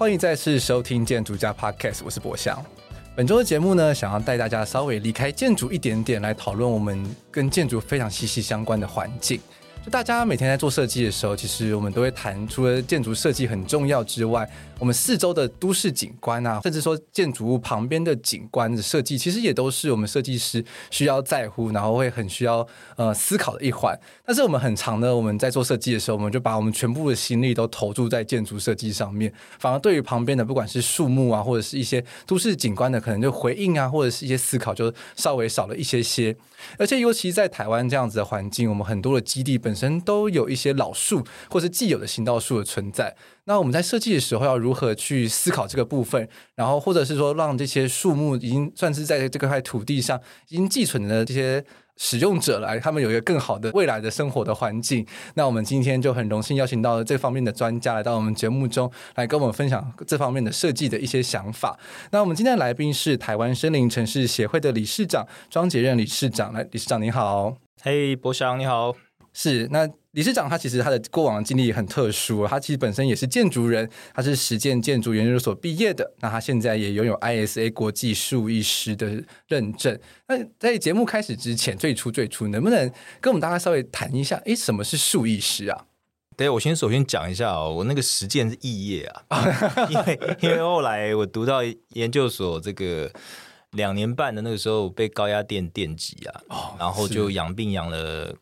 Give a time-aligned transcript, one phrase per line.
[0.00, 2.58] 欢迎再次收听建筑家 Podcast，我是博翔。
[3.14, 9.38] 本周的节目呢，想要带大家稍微离开建筑一点点，来讨论我们跟建筑非常息息相关的环境。
[9.82, 14.46] 就大家每天在做设计的时候，其实我们都会谈，除了建筑设计很重要之外，
[14.78, 23.98] 我们四周的都市景观啊，甚至说建筑物旁边的景观的设计，其实也都是我们设计师需要在乎，然后会很需要呃思考的一环。
[24.26, 36.36] 但是我们很长的，我们在做设计的时候，我们就把我们全部的心力都投注在建筑设计上面，反而对于旁边的不管是树木啊，或者是一些都市景观的可能就回应啊，或者是一些思考，就稍微少了一些些。
[36.76, 43.14] 而且尤其在台湾这样子的环境，我们很多的基地本本身都有一些老树或是既有的行道树的存在。
[43.44, 46.28] 那我们在设计的时候要如何去思考这个部分？
[46.56, 51.64] 然后或者是说，让这些树木已经算是在这块土地上已经寄存的这些
[51.96, 55.06] 使用者来，他们有一个更好的未来的生活的环境。
[55.34, 61.78] 那我们今天就很荣幸邀请到了这方面的专家来到我们节目中来跟我们分享这方面的设计的一些想法。
[62.10, 67.54] 那我们今天的来宾是台湾森林城市协会的理事长庄杰任理事长，来，理事长您好。
[67.82, 69.09] 嘿，博翔你好。
[69.32, 69.88] 是那。
[70.14, 79.96] 理事长他其实他的过往的经历也很特殊，他其实本身也是建筑人，他是实践建筑研究所毕业的，那他现在也拥有 ISA 国际数艺师的认证。
[80.26, 85.86] 那在节目开始之前，最初最初能不能跟我们大家稍微谈一下，诶，什么是树艺师啊？
[86.36, 89.46] 对，我先首先讲一下哦，我那个实践是肄业啊，
[89.88, 91.60] 因为因为后来我读到
[91.90, 93.08] 研究所这个
[93.70, 98.34] 两年半的那个时候被高压电电击啊，哦，然后就养病养了。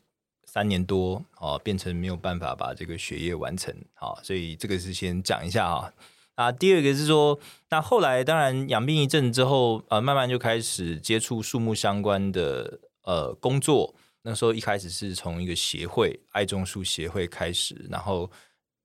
[0.59, 5.93] 三年多哦，变成没有办法把这个学业完成，好，所以这个是先讲一下啊。
[6.35, 7.39] 啊，第二个是说，
[7.71, 13.95] 那后来当然养病一阵之后，呃，慢慢就开始接触树木相关的呃工作。
[14.23, 18.29] 那时候一开始是从一个协会爱种树协会开始，然后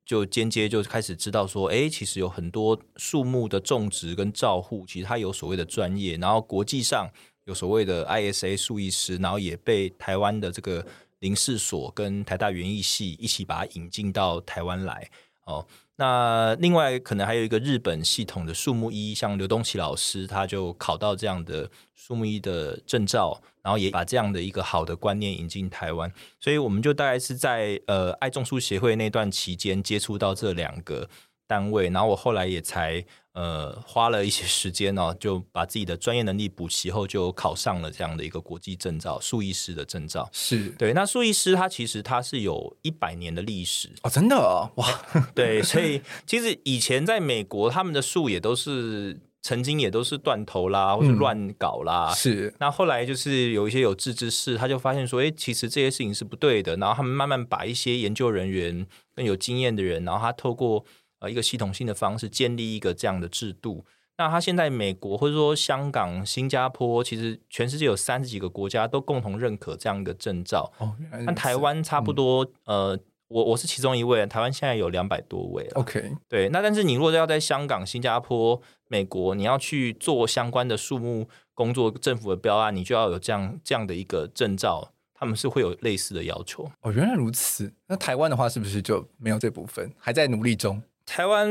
[0.05, 7.09] 就间接就开始知道说，哎，其实有很多树木的种植跟照护，其实它有所谓的专业，然后国际上
[7.45, 10.85] 有所谓的 ISA 树艺师，然后也被台湾的这个。
[11.23, 15.09] 林氏所跟台大园艺系一起把它引进到台湾来
[15.45, 15.65] 哦。
[15.95, 26.11] 那另外可能还有一个日本系统的树木医，像刘东奇老师，他就考到这样的树木医的证照，然后也把这样的一个好的观念引进台湾。
[26.41, 31.07] 所以我们就大概是在呃爱种树协会那段期间接触到这两个
[31.47, 33.05] 单位，然后我后来也才。
[33.33, 40.29] 呃，花了一些时间呢、哦， 就把自己的专业能力补齐后，就考上了这样的一个国际证照——树艺师的证照。
[40.31, 40.93] 是对。
[40.93, 45.01] 那树艺师他其实他是有一百年的历史哦，真的哇！
[45.33, 52.11] 对，所以其实以前在美国，他们的树也都是曾经也都是断头啦，或是乱搞啦。
[52.11, 52.53] 嗯、是。
[52.59, 56.77] 那后来就是有一些有志之士，他就发现说，哎，其实这些事情是不对的。
[56.77, 60.85] 然后他们慢慢把一些研究人员更有经验的人，然后他透过。
[61.29, 63.85] 一个系统性的方式建立一个这样的制度。
[64.15, 70.71] 那他现在美国或者说香港、新加坡，其实全世界有三十几个国家都共同认可这样一个证照。
[70.77, 70.95] 哦，
[71.25, 74.23] 那台湾差不多，嗯、呃，我我是其中一位。
[74.27, 75.67] 台湾现在有两百多位。
[75.73, 76.47] OK，对。
[76.49, 86.71] 那但是你如果要在香港、新加坡、美国，你要去做相关的树木工作，政府的标案，你就要有这样这样的一个证照，他们是会有类似的要求。
[86.81, 87.73] 哦，原来如此。
[87.87, 89.91] 那台湾的话，是不是就没有这部分？
[89.97, 90.83] 还在努力中。
[91.05, 91.47] 台湾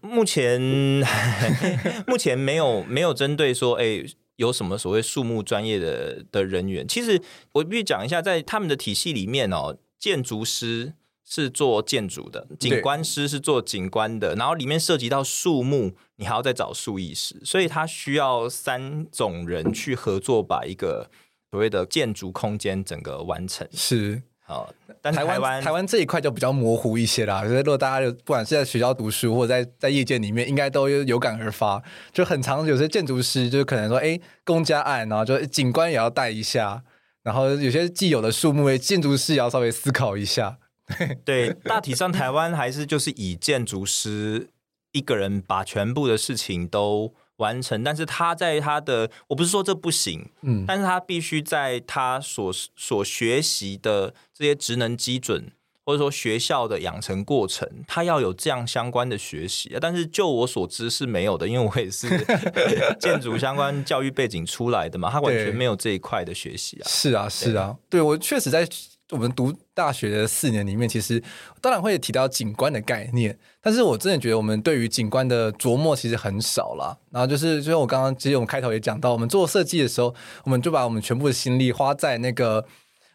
[0.00, 0.60] 目前
[2.06, 4.04] 目前没有没有针对说，哎，
[4.36, 6.86] 有什么所谓树木专业的的人员？
[6.86, 7.20] 其实
[7.52, 10.94] 我必须讲一下，在他们的体系里面哦，建筑师
[11.24, 21.10] 是做建筑的，景观师是做景观的，然后里面涉及到树木，你还要再找树艺师，所以他需要三种人去合作，把一个
[21.50, 23.68] 所谓的建筑空间整个完成。
[23.72, 24.22] 是。
[24.46, 24.70] 好，
[25.00, 27.42] 但台湾台湾这一块就比较模糊一些啦。
[27.44, 31.82] 所以如果大家不管是在学校读书，或者在在业界里面，应该都有感而发。
[32.12, 36.82] 就很常有些建筑师，就可能说，哎，公家案，然后就景观也要带一下。
[37.22, 40.58] 然后有些既有的树木，建筑师也要稍微思考一下。
[41.24, 44.50] 对，大体上台湾还是就是以建筑师
[44.92, 55.50] 一个人把全部的事情都完成，但是他在他的，我不是说这不行，嗯，但是他必须在他所所学习的这些职能基准，
[55.84, 59.76] 或者说学校的养成过程，他要有这样相关的学习。
[59.80, 62.08] 但是就我所知是没有的，因为我也是
[63.00, 66.86] 建筑相关教育背景出来的嘛，他完全没有这一块的学习啊。
[66.88, 68.68] 是啊，是啊，对，对我确实在。
[69.10, 71.22] 我们读大学的四年里面，其实
[71.60, 76.96] 当然会提到景观的概念，但是我真的觉得我们对于景观的琢磨其实很少啦。
[77.10, 80.14] 然后就是，就像我刚刚其实我们开头也讲到，我们做设计的时候，
[80.44, 82.66] 我们就把我们全部的心力花在那个。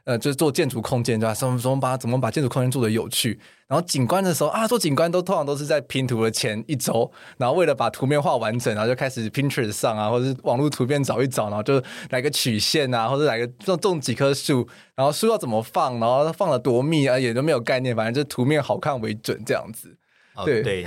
[0.10, 1.36] 呃，就是做建筑空间对吧？
[1.36, 3.40] 怎么怎么把怎么把建筑空间做得有趣？
[3.68, 11.80] 然后景观的时候啊，做景观都通常都是在拼图的前一周，然后为了把图面画完整，然后就开始 Pinterest 上啊，或者是网络图片找一找，然后就
[12.10, 19.96] 来个曲线啊，或者来个种种几棵树，然后树要怎么放，然后放了多密啊，也都没有概念，反正就图面好看为准这样子。
[20.44, 20.86] 对，哦、对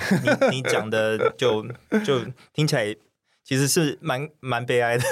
[0.51, 1.65] 你你讲的就
[2.05, 2.21] 就
[2.53, 2.97] 听起来。
[3.53, 5.05] 其实是蛮蛮悲哀的，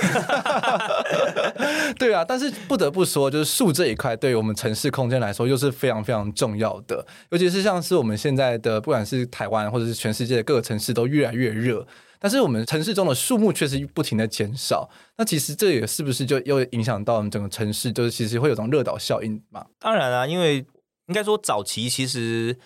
[1.99, 7.07] 对啊，但是不得不说，就是树这一块，对于我们城市空间来说，又是非常非常重要的。
[7.29, 11.87] 尤其是像是我们现在的，不管是台湾或者是全世界的各个城市，都越来越热，
[12.19, 14.89] 但是我们城市中的树木确实不停的减少。
[15.19, 19.67] 那其实这也是不是就又影响到我们整个城市，就是其实会有种热岛效应嘛？
[19.79, 20.65] 当然啊，因为
[21.09, 22.57] 应该说早期其实。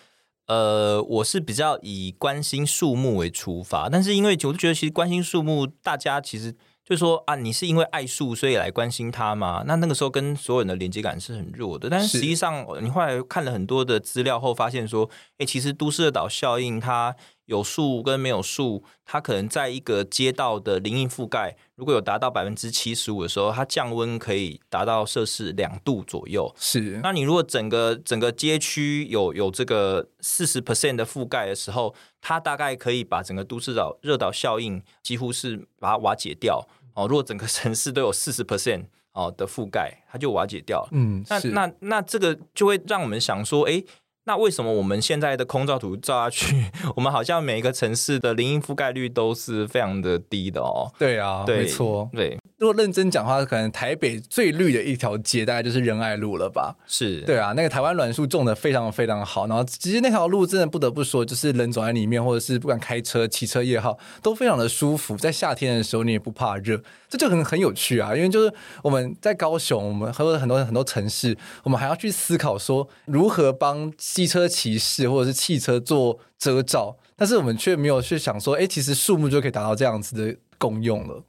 [0.47, 6.53] 呃，我是比较以关心树木为出发，但是因为我就觉得，其实关心树木，大家其实
[6.85, 9.65] 就是说啊，你是因为爱树所以来关心它嘛？
[9.67, 11.89] 那那个时候跟所有人的连接感是很弱的。
[11.89, 15.09] 但是实际上，你后来看了很多的资料后，发现说，
[15.39, 17.17] 哎，其实都市的岛效应它。
[17.47, 26.51] 有树跟没有树，它可能在一个街道的林荫覆盖，如果有达到百分之七十五的时候，它降温可以达到摄氏两度左右。
[26.59, 36.67] 是，那你如果整个整个街区有有这个四十 percent 的覆盖的时候，它大概可以把整个都市岛热岛效应几乎是把它瓦解掉。
[36.95, 40.89] 哦，如果整个城市都有四十 percent 哦的覆盖，它就瓦解掉了。
[40.93, 43.85] 嗯，那那那这个就会让我们想说，哎。
[44.27, 46.67] 那为什么我们现在的空照图照下去，
[46.97, 50.91] 我们好像每一个城市的林荫覆盖率都是非常的低的哦？
[50.99, 52.39] 对啊，对没错，对。
[52.57, 56.77] 如果认真讲话，可能台北最绿的一条街，大概就是仁爱路了吧？
[56.87, 59.49] 是，对啊，那个台湾栾树种的非常非常好。
[59.49, 65.17] 然后，其实那条路真的不得不说，就是人走在里面，或者是不管开车、骑车也好，都非常的舒服。
[65.17, 68.15] 在夏天的时候，你也不怕热，这就很很有趣啊。
[68.15, 81.21] 因为就是我们在高雄，我们和很多很多城市，我们还要去思考说如何帮机车骑士或者是汽车做遮罩，但是我们却没有去想说，哎，其实树木就可以达到这样子的共用了。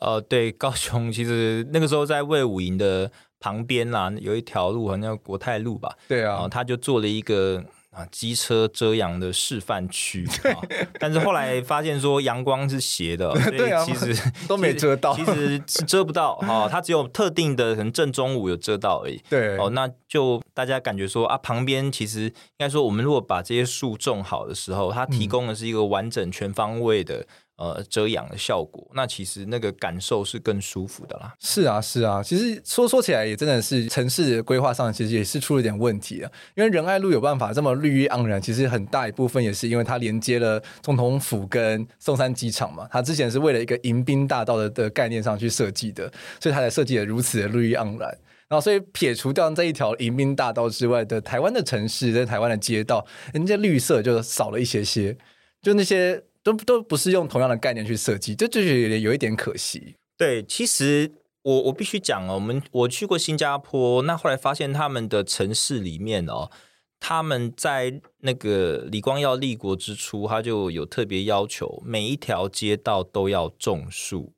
[0.00, 5.94] 呃，对，高雄其实那个时候在魏武营的旁边啦，有一条路好像叫国泰路吧？
[6.08, 10.56] 对啊，然后他就做了一个啊机车遮阳的示范区啊。
[10.98, 16.66] 但是后来发现说阳光是斜的， 所以其实、啊、都没遮到，其实是遮不到哈。
[16.70, 19.20] 它只有特定的可能正中午有遮到而已。
[19.28, 27.26] 对，哦，那就大家感觉说啊，旁边其实应该说，我们如果把这些树种好的时候，它提供的是一个完整全方位的。
[27.60, 31.34] 呃，遮阳的效果，那其实那个感受是更舒服的啦。
[31.40, 36.32] 是啊，是啊，其实说说起来也真的是城市规划上，其实也是出了点问题啊。
[36.54, 42.88] 因为仁爱路有办法这么绿意盎然，其实很大一部分也是因为它连接了总统府跟松山机场嘛。
[42.90, 48.08] 它之前是为了一个迎宾大道的的概念上去设计的，所以它才设计的如此的绿意盎然。
[48.48, 55.14] 然后，所以撇除掉这一条迎宾大道之外的台湾的城市，在台湾的街道，人家绿色就少了一些些，
[55.60, 56.22] 就那些。
[56.42, 59.96] 都都不是用同样的概念去设计，这就有有一点可惜。
[60.16, 66.50] 对，其实我我必须讲哦，我们我去过新加坡，那后来发现他们的城市里面哦，
[66.98, 74.32] 他们在那个李光耀立国之初，他就有特别要求每一条街道都要种树，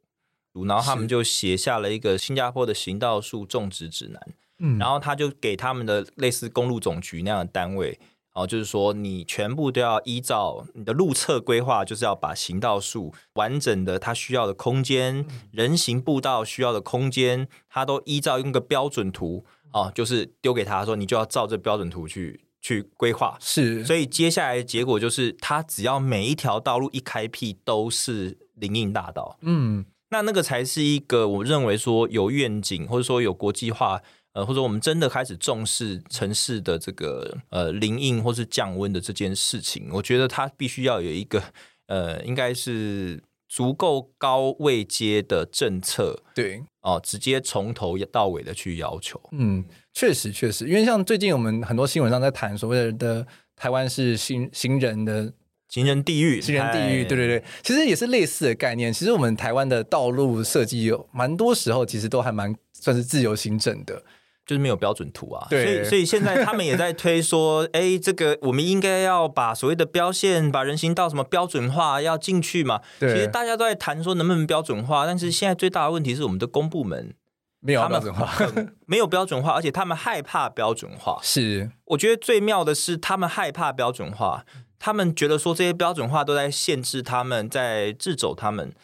[0.67, 4.21] 然后他们就写下了一个新加坡的行道树种植指南。
[4.59, 7.99] 嗯，然后他就给他们的类似公路总局那样的单位。
[8.35, 23.37] 哦，就是说，你全部都要依照你的路侧规划，就是要把行道树完整的，它需要的空间，人行步道需要的空间，它都依照用个标准图哦，就是丢给他说，你就要照这标准图去去规划。
[23.39, 34.01] 是，所以接下来的结果就是，它只要每一条道路一开辟都是林荫大道，嗯，那那个才是一个我认为说有愿景，或者说有国际化。
[34.35, 41.43] 呃，或者我们真的开始重视城市的这个呃林荫或是降温的这件事情，我觉得它必须要有一个
[41.87, 49.21] 呃，应该是足够高位阶的政策，对哦，直接从头到尾的去要求。
[49.33, 49.63] 嗯，
[49.93, 55.31] 确实确实，因为像最近我们很多新闻上在谈所谓的台湾是行行人的
[55.69, 58.91] 行人地狱，行人地狱，对对对，其实也是类似的概念。
[58.91, 64.03] 其实我们台湾的道路设计有蛮多时候其实都还蛮算是自由行政的。
[64.45, 72.81] 就是没有标准图啊，对，所以所以现在他们也在推说， 哎，这个我们应该要把所谓的标线、把人行道什么标准化要进去嘛。
[72.99, 77.15] 对，其实大家都在谈说能不能标准化，但是现在最大的问题是我们的公部门
[77.61, 78.33] 没有标准化，
[78.87, 81.21] 没有标准化，而且他们害怕标准化。
[81.23, 84.45] 是，我觉得最妙的是他们害怕标准化，
[84.81, 88.75] 他们觉得说这些标准化都在限制他们，在制肘他们。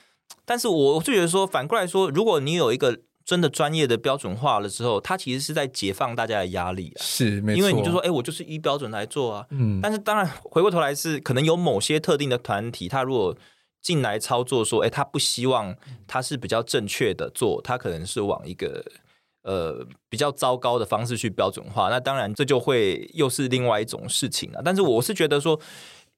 [0.45, 3.01] 但是我我就觉得说，反过来说，如果你有一个。
[3.29, 6.99] 真的专业的标准化了之后，它其实是在解放大家的压力啊。
[7.05, 7.59] 是，没错。
[7.59, 9.47] 因为你就说，哎、欸，我就是依标准来做啊。
[9.51, 9.81] 嗯。
[9.83, 13.37] 但是当然，回过头来是可能有某些特定的团体，他如果
[13.83, 18.83] 进来操作，说，哎、欸，他不希望他是比较正确的做，他可能是往一个
[19.43, 21.91] 呃比较糟糕的方式去标准化。
[21.91, 24.63] 那当然，这就会又是另外一种事情了。
[24.65, 25.61] 但是我是觉得说。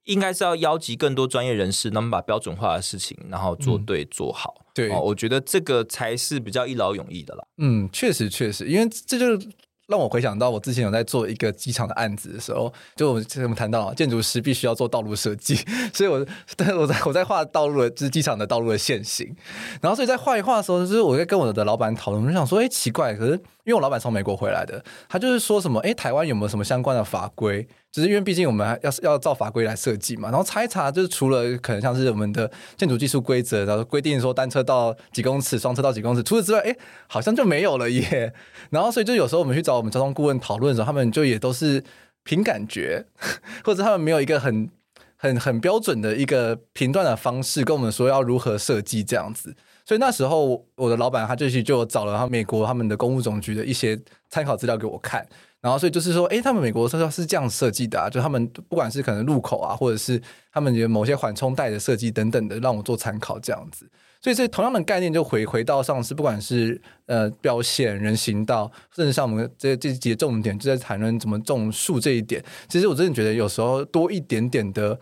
[0.05, 4.55] 应该是要邀集更多专业人士，那么把标准化的事情，然后做对做好。
[4.59, 7.45] 嗯、对、哦，我觉得这个才是比较一劳永逸的啦。
[7.59, 9.49] 嗯，确实确实，因为这就是。
[9.91, 15.57] 让我回想到我之前有在做一个机场的案子的时候，就我们之前谈到建筑师必须要做道路设计，
[15.93, 16.25] 所以我
[16.57, 19.35] 但我在我在画道路的，就是机场的道路的线型，
[19.83, 23.41] 然后所以在画一画的时候，就是我在跟我的老板讨论，我就想说，哎，奇怪，可是
[23.71, 27.65] 因为我老板从美国回来的，他就是说什么，哎，台湾有没有什么相关的法规？
[27.93, 38.33] 只是因为毕竟我们还要要照法规来设计嘛，然后查一查，就是除了可能像是我们的建筑技术规则，然后规定说单车道几公尺，双车道几公尺，除此之外，哎，好像就没有了耶。
[38.71, 41.85] 然后所以就有时候我们去找我们交通顾问讨论的时候，他们就也都是
[42.25, 43.07] 凭感觉，
[43.63, 44.69] 或者他们没有一个很
[45.17, 49.55] 很很标准的一个评断的方式，跟我们说要如何设计这样子。
[49.91, 55.27] 所以那时候我的老板他就去就找了他美国他们的公务总局的一些参考资料给我看。
[55.61, 63.85] 然后，所以就是说，诶，他们美国车道是这样设计的啊，就他们不管是可能路口啊，或者是他们有某些缓冲带的设计等等的，让我做参考这样子。
[64.23, 72.41] 所以，这同样的概念就回回到上次，不管是呃标线、人行道，甚至像我们这这几个重点，就在谈论怎么种树这一点。
[72.69, 74.97] 其实我真的觉得，有时候多一点点的。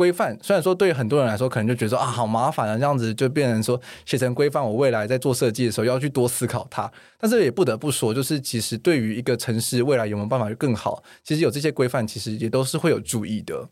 [0.00, 6.90] 规范虽然说对很多人来说，可能就觉得说啊，好麻烦啊，这样子就变成说写成规范，我未来在做设计的时候要去多思考它。
[7.18, 13.68] 但是也不得不说，就是其实对于一个城市未来有没有办法更好，其实有这些规范，其实也都是会有注意的。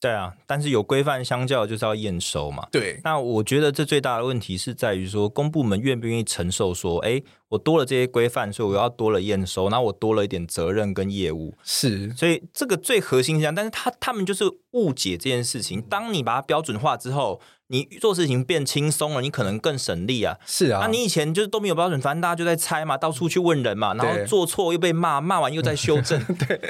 [0.00, 2.66] 对啊，但是有规范相较就是要验收嘛。
[2.72, 11.54] 对，那我觉得这最大的问题是在于说，公部门愿不愿意承受说，哎，我多了这些规范，所以我要多了验收，那我多了一点责任跟业务。
[11.62, 15.82] 是，所以这个最核心是这样，但是他他们就是误解这件事情。
[15.82, 17.40] 当你把它标准化之后。
[17.70, 20.36] 你做事情变轻松了，你可能更省力啊。
[20.44, 26.20] 是啊，那你以前就是都没有标准，反正大家就在猜嘛，到处去问人嘛，然后做错又被骂，骂完又在修正。
[26.46, 26.60] 对，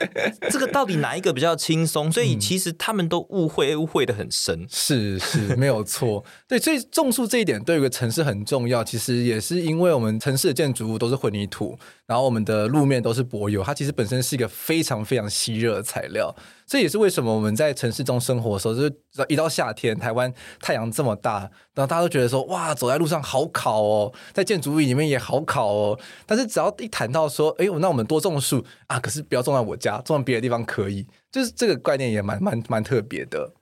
[0.50, 2.12] 这个到底哪一个比较轻松？
[2.12, 4.66] 所以其实他们都误会，误会的很深。
[4.70, 6.22] 是是，没有错。
[6.46, 8.84] 对，所以种树这一点对一个城市很重要。
[8.84, 11.78] 其实也是因为我们城市的建筑物都是混凝土，
[12.10, 16.34] 然后我们的路面都是柏油，它其实本身是一个非常非常吸热的材料。
[16.66, 18.92] 这也是为什么我们在城市中生活的时候，就是
[19.28, 21.38] 一到夏天，台湾太阳这么大，
[21.72, 25.96] 然后大家都觉得说，哇，走在路上好烤哦，在建筑物里面也好烤哦。
[26.26, 33.52] 但是只要一谈到说，哎，那我们多种树啊，可是不要种在我家，种在别的地方可以，就是这个概念也蛮蛮蛮特别的。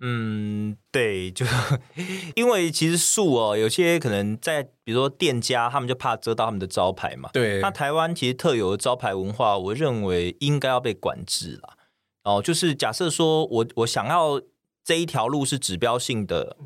[0.00, 1.46] 嗯，对，就
[2.36, 7.30] 因为其实树哦，有些可能在比如说店家，他们就怕遮到他们的招牌嘛。
[7.32, 11.78] 对，那台湾其实特有的招牌文化，我认为应该要被管制了。
[12.24, 14.40] 哦，就是假设说我我想要
[14.84, 16.56] 这一条路是指标性的，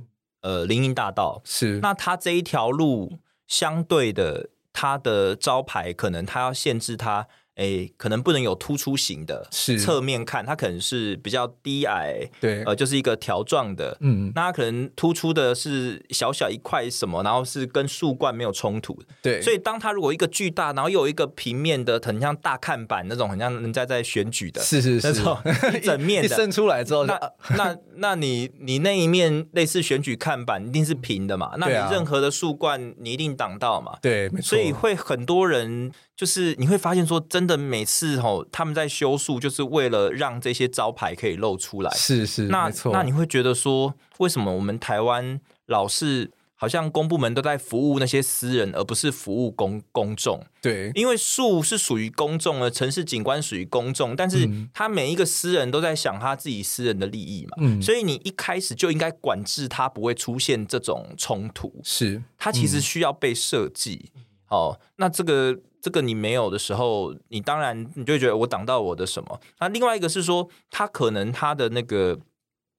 [0.41, 7.29] 呃，林荫大道是，那它这一条路相对的，它的招牌可能它要限制它。
[7.61, 25.39] 诶，可能不能有突出型的，是侧面看它可能是比较低矮，对，呃，就是一个条状的，嗯，那它可能突出的是小小一块什么，然后是跟树冠没有冲突，对，所以当它如果一个巨大，然后又有一个平面的，很像大看板那种，很像人家在选举的，是是是，那种
[25.77, 27.21] 一整面的一伸出来之后，那
[27.59, 31.53] 那那你你那一面类似选举看板一定是平的嘛？
[31.59, 33.99] 那你任何的树冠你一定挡到嘛？
[34.01, 35.93] 对，没错，所以会很多人。
[36.21, 41.91] 就是你会发现说，真的每次吼他们在修树，就是为了让这些招牌可以露出来。
[41.93, 42.71] 是是，那。
[42.93, 50.45] 那你会觉得说，为什么我们台湾老是好像公部门都在服务那些私人，而不是服务公公众。
[50.61, 57.57] 对，因为树是属于公众的，城市景观属于公众，但是他每一个私人都在想他自己私人的利益嘛。
[57.63, 61.81] 嗯，所以你一开始就应该管制它，不会出现这种冲突。
[61.83, 64.11] 是，它其实需要被设计。
[64.15, 69.41] 嗯、哦，那这个这个你没有的时候，你当然你就会觉得我挡到我的什么？
[69.61, 72.19] 那另外一个是说，他可能他的那个。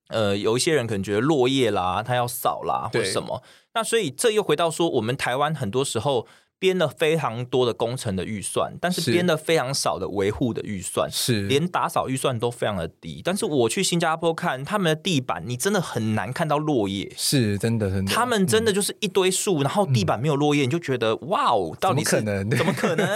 [0.07, 3.41] 呃，有一些人可能觉得落叶啦，他要扫啦，或什么。
[3.73, 6.27] 那所以这又回到说，我们台湾很多时候
[6.61, 13.19] 编了非常多的工程的预算，但是编了非常少的维护的预算，是连打扫预算都非常的低。
[13.25, 18.13] 但是我去新加坡看他们的地板，你真的很难看到落叶，是真的，真的。
[18.13, 22.47] 他们真的就是一堆树，嗯、然后地板没有落叶，你就觉得哇哦，到底可能？
[22.51, 23.07] 怎么可能？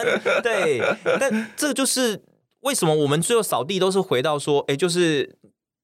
[0.42, 0.82] 对，
[1.20, 2.24] 但这就是
[2.62, 5.38] 为什么我们最后扫地都是回到说，哎，就是。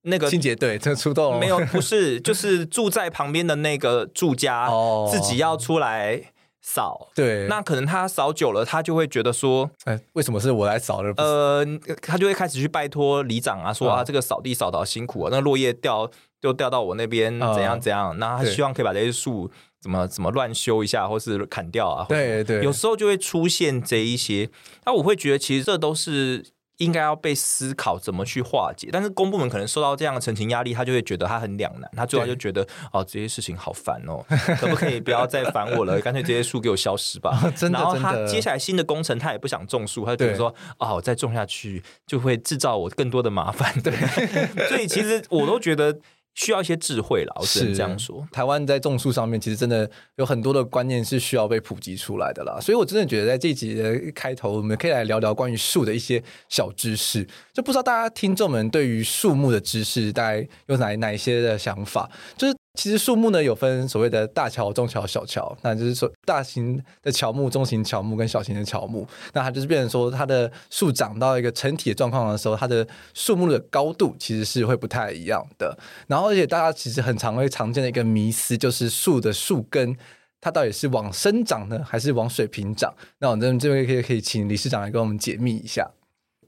[0.03, 1.59] 那个清洁队这个出动没有？
[1.67, 4.67] 不是， 就是住在旁边的那个住家
[5.11, 6.19] 自己要出来
[6.61, 7.09] 扫。
[7.15, 11.11] 对，那可能他扫久了，他就会觉得说，哎，为什么是我来扫的？
[11.17, 11.65] 呃，
[12.01, 16.09] 他就会开始去拜托里长啊，说啊，这个扫地扫得好辛苦啊，那落叶掉
[16.41, 18.17] 就掉到我那边，怎样怎样？
[18.19, 19.51] 那他希望可以把这些树
[19.81, 22.05] 怎么怎么乱修一下，或是砍掉啊？
[22.07, 24.49] 对对，有时候就会出现这一些。
[24.85, 26.45] 那我会觉得，其实这都是。
[26.77, 34.25] 应该要被思考怎么去化解，但是公部门可能受到这样的陈情压力，他就会觉得他很两难，他最后就觉得哦，这些事情好烦哦，
[34.59, 35.99] 可不可以不要再烦我了？
[36.01, 37.51] 干脆这些树给我消失吧。
[37.55, 43.73] 真的，然后他接下来新的工程，他也不想种树，他就觉得说哦，再种下去就会制造我更多的麻烦。
[43.81, 43.93] 对，
[44.67, 45.97] 所以其实我都觉得。
[46.33, 48.25] 需要一些智慧啦，我只能这样说。
[48.31, 52.59] 台湾在种树上面，其实真的有很多的观念是需要被普及出来的啦。
[52.61, 57.27] 所以我真的觉得，在这集的开头，我们可以来聊聊关于树的一些小知识。
[57.53, 62.09] 就不知道大家听众们对于树木的知识，大概有哪哪一些的想法？
[62.37, 62.60] 就是。
[62.73, 75.77] 其实树木呢，有分所谓的大乔、中乔、小乔，那就是说大型的乔木、中型乔木跟小型的乔木，那它就是变成说它的树长到一个成体的状况的时候，它的树木的高度其实是会不太一样的。
[76.07, 79.95] 然后而且大家其实很常会常见的一个迷思就是树的树根
[80.39, 82.95] 它到底是往生长呢，还是往水平长？
[83.19, 85.91] 那我们这边可以可以请理事长来跟我们解密一下。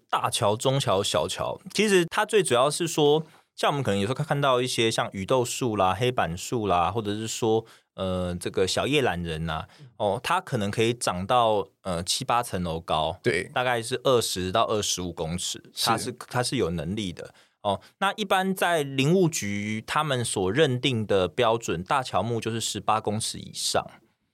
[0.10, 3.26] 大乔、中乔、小乔，其实它最主要是说。
[3.56, 7.64] 像我们可能有时候看到一些像雨豆树啦、黑板树啦，或者是说
[7.94, 17.80] 呃这个小叶懒人呐，哦，它可能可以长到呃七八层楼高，对，大概是二十到二十五公尺，它是它是有能力的哦。
[18.00, 23.86] 那一般在林务局他们所认定的标准，大乔木就是十八公尺以上，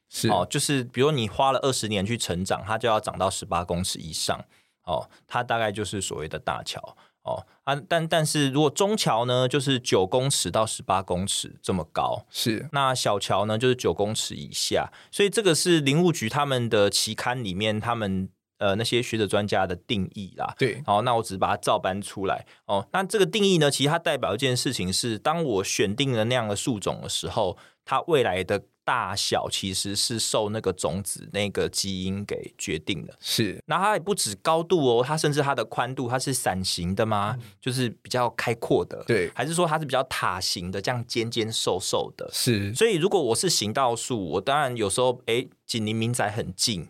[0.09, 4.39] 是哦，就是比如你花了二十年去成长，它就要长到十八公尺以上，
[4.83, 6.95] 哦，它大概就是所谓的大乔。
[7.23, 20.55] 哦啊，但但是如果中桥呢，就是九公尺到十八公尺这么高，是那小桥呢，就是九公尺以下，所以这个是林务局他们的期刊里面他们呃那些学者专家的定义啦。
[20.57, 22.87] 对，好，那我只是把它照搬出来哦。
[22.93, 28.63] 那这个定义呢，其实它代表一件事情是，当我选定了那样的树种的时候，它未来的。
[28.89, 33.63] 大小其实是受那个种子那个基因给决定的，是。
[33.67, 37.37] 那它也不止高度哦，它甚至它的宽度，它是伞形的吗？
[37.39, 39.29] 嗯、就是比较开阔的，对。
[39.35, 42.27] 还是说它是比较塔形的，这样尖尖瘦瘦的？
[42.33, 42.73] 是。
[42.73, 46.87] 所以如果我是行道树，我当然有时候哎，紧邻民宅很近。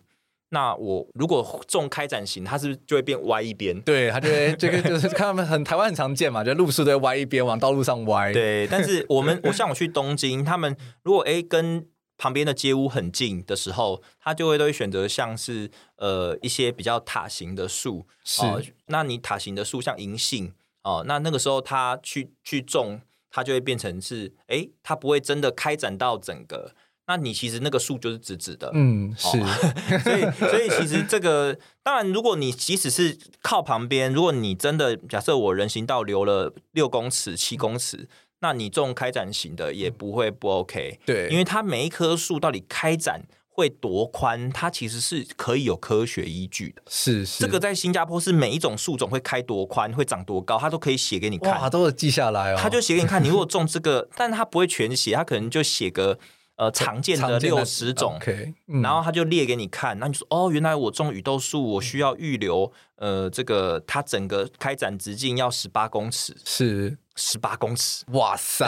[0.50, 3.80] 那我如果种开展型，它是不是就会变歪一边？
[3.82, 8.32] 对，它就会这个就是看他们很台湾很常见嘛，就路树都会歪一边，往道路上歪。
[8.32, 11.86] 对，但是我们我像我去东京，他们如果哎跟
[12.18, 18.04] 旁边的街屋很近的时候，他就会都会选择像是呃一些比较塔形的树。
[18.24, 26.72] 是、呃，那你塔形的树像银杏哦，那那个时候他去去种，它就会变成是哎，它不会真的开展到整个。
[27.10, 29.46] 那你其实那个树就是直直的，嗯，是，哦、
[30.04, 38.08] 所以所以其实这个当然，如果你即使是靠旁边，如果你真的假设我人行道留了六公尺、七公尺，
[38.42, 56.16] 那你种开展型的也不会不 OK，对，因为它每一棵树到底开展会多宽，它其实是可以有科学依据的，是是，这个在新加坡是每一种树种会开多宽、会长多高，它都可以写给你看，哇，都有记下来哦，他就写给你看，你如果种这个，但他不会全写，他可能就写个。
[56.60, 66.98] 呃，常见的六十种，okay, 嗯、然后他就列给你看，那你说哦，原来我种雨豆树，我需要预留，呃，这个它整个开展直径要十八公尺，是。
[67.16, 68.66] 十八公尺，哇塞，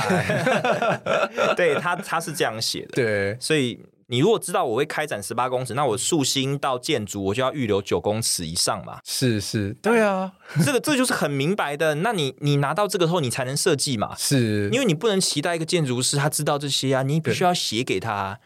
[1.57, 3.78] 对他他是这样写的，对，所以
[4.12, 9.01] 你如果知道我会开展十八公尺，那我树心到建筑我就要预留九公尺以上嘛。
[9.07, 10.31] 是是，对啊，
[10.62, 11.94] 这个这就是很明白的。
[11.94, 14.14] 那你你拿到这个后，你才能设计嘛。
[14.18, 18.38] 是，因为你不能期待一个建筑师他知道这些啊，你必须要写给他啊。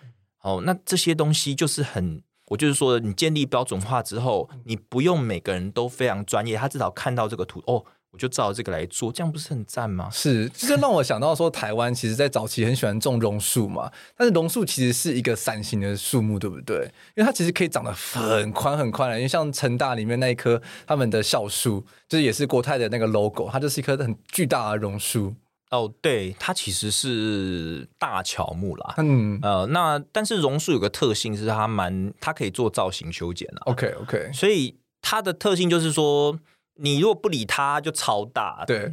[0.43, 7.85] 哦，那这些东西就是很，我就是说，你建立标准化之后，你不用每个人都非常专业，他至少看到这个图哦。
[8.17, 10.09] 就照这个来做，这样不是很赞吗？
[10.11, 13.91] 是，这就让我想到说，台湾其实，在早期很喜欢种榕树嘛。
[14.17, 16.91] 但是榕树其实是一个伞形的树木，对不对？
[17.15, 19.17] 因为它其实可以长得很宽很宽的。
[19.17, 25.35] 因为像成大里面那一棵他们的校树，就是也是国泰的那个 logo，它就是一棵很巨大的榕树。
[25.71, 28.95] 哦，对，它其实是大乔木啦。
[28.99, 33.63] 嗯，呃，那但是榕树有个特性是它蛮，它可以做造型修剪啊。
[33.67, 36.39] OK OK，所以它的特性就是说。
[36.77, 38.65] 你如果不理它，就超大。
[38.67, 38.93] 对，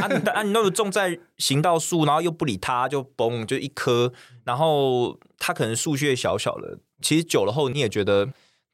[0.00, 4.12] 啊你啊你那个种在行道树，然后又不理它，就嘣，就一棵。
[4.44, 8.32] 然后它可能树穴小小的，其实久了后你也觉得不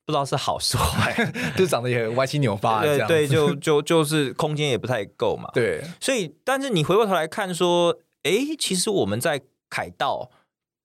[0.08, 1.14] 知道是好是坏，
[1.56, 2.82] 就长得也歪七扭八。
[2.82, 5.50] 对对，就就就是空间也不太够嘛。
[5.52, 10.30] 对，所以但是你回过头来看说，哎，其实我们在凯道。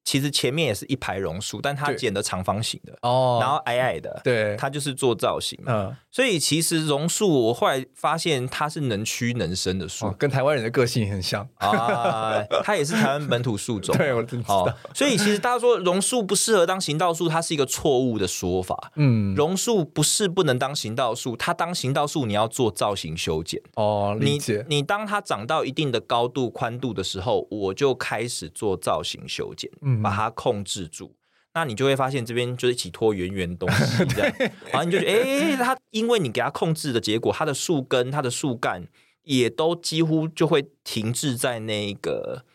[0.03, 5.71] 其实前面也是一排榕树，但它剪的长方形的哦，然后矮矮的，对，它就是做造型嘛。
[5.73, 12.43] 嗯，所以其实榕树，我后来发现它是能屈能伸的树，哦，跟台湾人的个性很像啊。
[12.63, 14.67] 它也是台湾本土树种， 对，我真知道。
[14.93, 18.91] 所以其实大家说榕树不适合当行道树，它是一个错误的说法。
[18.95, 24.17] 嗯，榕树不是不能当行道树，它当行道树你要做造型修剪哦。
[24.19, 24.65] 理解。
[24.67, 29.69] 你你当它长到一定的高度宽度的时候，我就开始做造型修剪。
[29.81, 29.90] 嗯。
[30.01, 31.15] 把它控制住，
[31.53, 34.35] 那你就会发现这边就是一起拖圆圆东西这样，
[34.71, 38.87] 然后你就觉得，哎，它因为你给它控制的结果，它的树根、它的树干
[39.23, 42.45] 也都几乎就会停滞在那个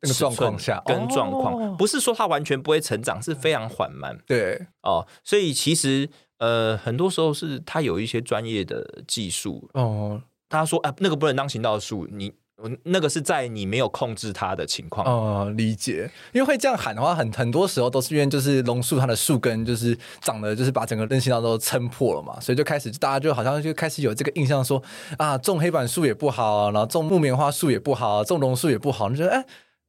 [0.00, 4.18] 那个状况下，跟状况不是说它完全不会成长，是非常缓慢。
[4.26, 10.22] 对哦，所以其实呃，很多时候是它有一些专业的技术哦。
[10.48, 12.32] 他说，哎，那个不能当行道树，你。
[12.84, 16.10] 那个是在你没有控制它的情况哦、理解。
[16.32, 24.82] 因为会这样喊的话，很很多时候都是因为就是榕树它的树根就是长得就是把整个人行道都撑破了嘛，所以就开始大家就好像就开始有这个印象说
[25.18, 29.08] 啊，种黑板树也不好，然后种木棉花树也不好，种榕树也不好。
[29.08, 29.38] 你觉得哎，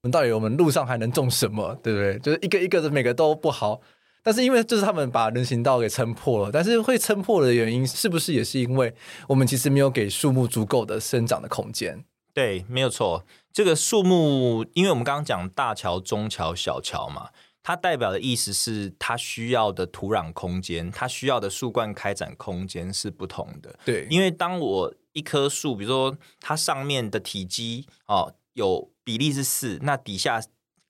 [0.02, 1.78] 我们到底我们路上还能种什么？
[1.84, 2.20] 对不对？
[2.20, 3.82] 就是一个一个的每个都不好。
[4.26, 8.94] 但是因为就是他们把人行道给撑破了，但是会撑破的原因是不是也是因为
[9.28, 12.02] 我们其实没有给树木足够的生长的空间？
[12.34, 13.24] 对，没有错。
[13.52, 17.30] 这个树木，因为我们刚刚讲大桥、中桥、小桥嘛，
[17.62, 23.78] 它代表的意思是它需要的土壤空间，它需要的树冠开展空间是不同的。
[23.86, 30.42] 对，因为当我一棵树，比如说它上面的体积哦，有比例是四，那底下。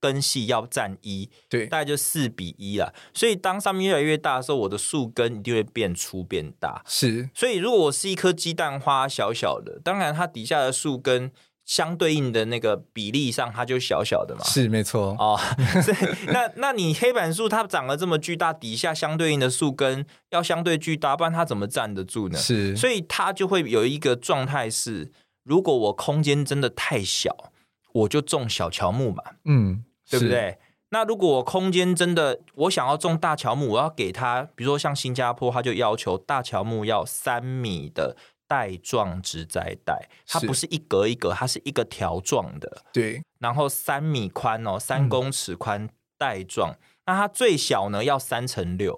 [0.04, 2.94] 根系要占一，对，大概就四比一了。
[3.14, 6.84] 所以当上面越来越大的时候，我的树根一定会变粗变大。
[6.86, 11.32] 是，所以如果我是一颗鸡蛋花，小小的，当然它底下的树根
[11.64, 14.44] 相对应的那个比例上，它就小小的嘛。
[14.44, 15.16] 是，没错。
[15.18, 15.40] 哦，
[15.82, 22.38] 所以那那你黑板树它长得这么巨大，底下相对应的树根要相对巨大，不然它怎么站得住呢？
[22.38, 25.10] 是，所以它就会有一个状态是，
[25.44, 27.54] 如果我空间真的太小，
[27.94, 29.24] 我就种小乔木嘛。
[29.46, 29.86] 嗯。
[30.20, 30.58] 对不对？
[30.90, 38.16] 那如果我空间真的，我想要种大乔木，我要给它，比如说像新加坡，它就要求大乔木要三米的
[38.48, 42.84] 带状植栽带，它不是一格一格，它是一个条状的。
[42.94, 48.94] 对，然后三米宽哦，三公尺宽带状，嗯、那它最小呢要三乘六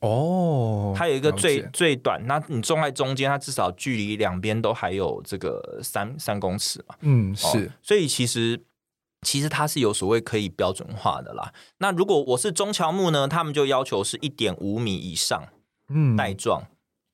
[0.00, 6.94] 哦，它有一个最最短，那你种在中间，它至少距离两边都还有这个三三公尺嘛。
[7.00, 8.62] 嗯，是，哦、所以其实。
[9.22, 11.52] 其实它是有所谓可以标准化的啦。
[11.78, 13.28] 那如果我是中乔木呢？
[13.28, 15.48] 他们就要求是一点五米以上，
[15.90, 16.62] 嗯，带状。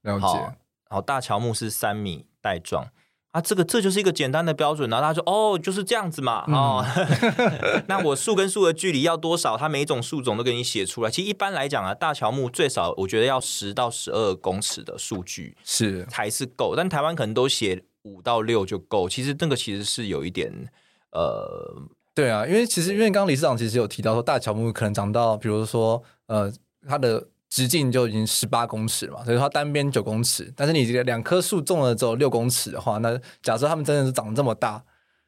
[0.03, 0.25] 了解。
[0.25, 0.55] 好，
[0.89, 2.87] 好，大乔木是三米带状
[3.33, 3.41] 啊。
[3.41, 4.89] 这个这就是一个简单的标准。
[4.89, 6.45] 然后他说：“哦，就是这样子嘛。
[6.47, 6.87] 嗯”哦，
[7.89, 9.57] 那我树跟树的距离要多少？
[9.57, 11.11] 它每一种树种都给你写出来。
[11.11, 16.75] 其实一般来讲啊，大乔木最少我觉得要十到十二公尺的数据是才是够。
[16.77, 19.09] 但台湾可能都写五到六就够。
[19.09, 20.71] 其实这个其实是有一点
[21.11, 21.83] 呃。
[22.17, 26.51] 对啊，因为其实因为刚刚理事长其实有提到说，大乔木可能长到，比如说呃，
[26.89, 30.51] 它的直径就已经十八公尺嘛，所以它单边九公尺。
[30.57, 34.83] 但是你这个两棵树种了只有六公尺的话，那假设它们真的是长这么大，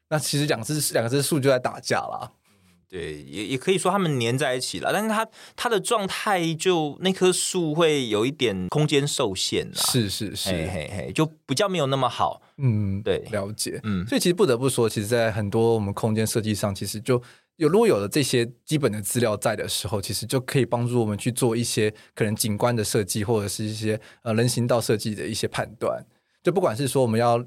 [0.09, 2.31] 那其实两只两只树就在打架了。
[2.89, 12.41] 对，也也可以说他们粘在一起了，但是它它的状态就那棵树会有一点空间受限了，是是是，嘿嘿嘿，就比较没有那么好。
[12.57, 13.79] 嗯，对，了解。
[13.83, 17.21] 嗯，所以其实不得不说，其实，在很多我们空间设计上，其实就
[17.57, 26.03] 有如果有了这些基本的资料在的时候，其实就可以帮助我们去做一些可能景观的设计，或者是一些呃人行道设计的一些判断。
[26.41, 27.37] 就不管是说我们要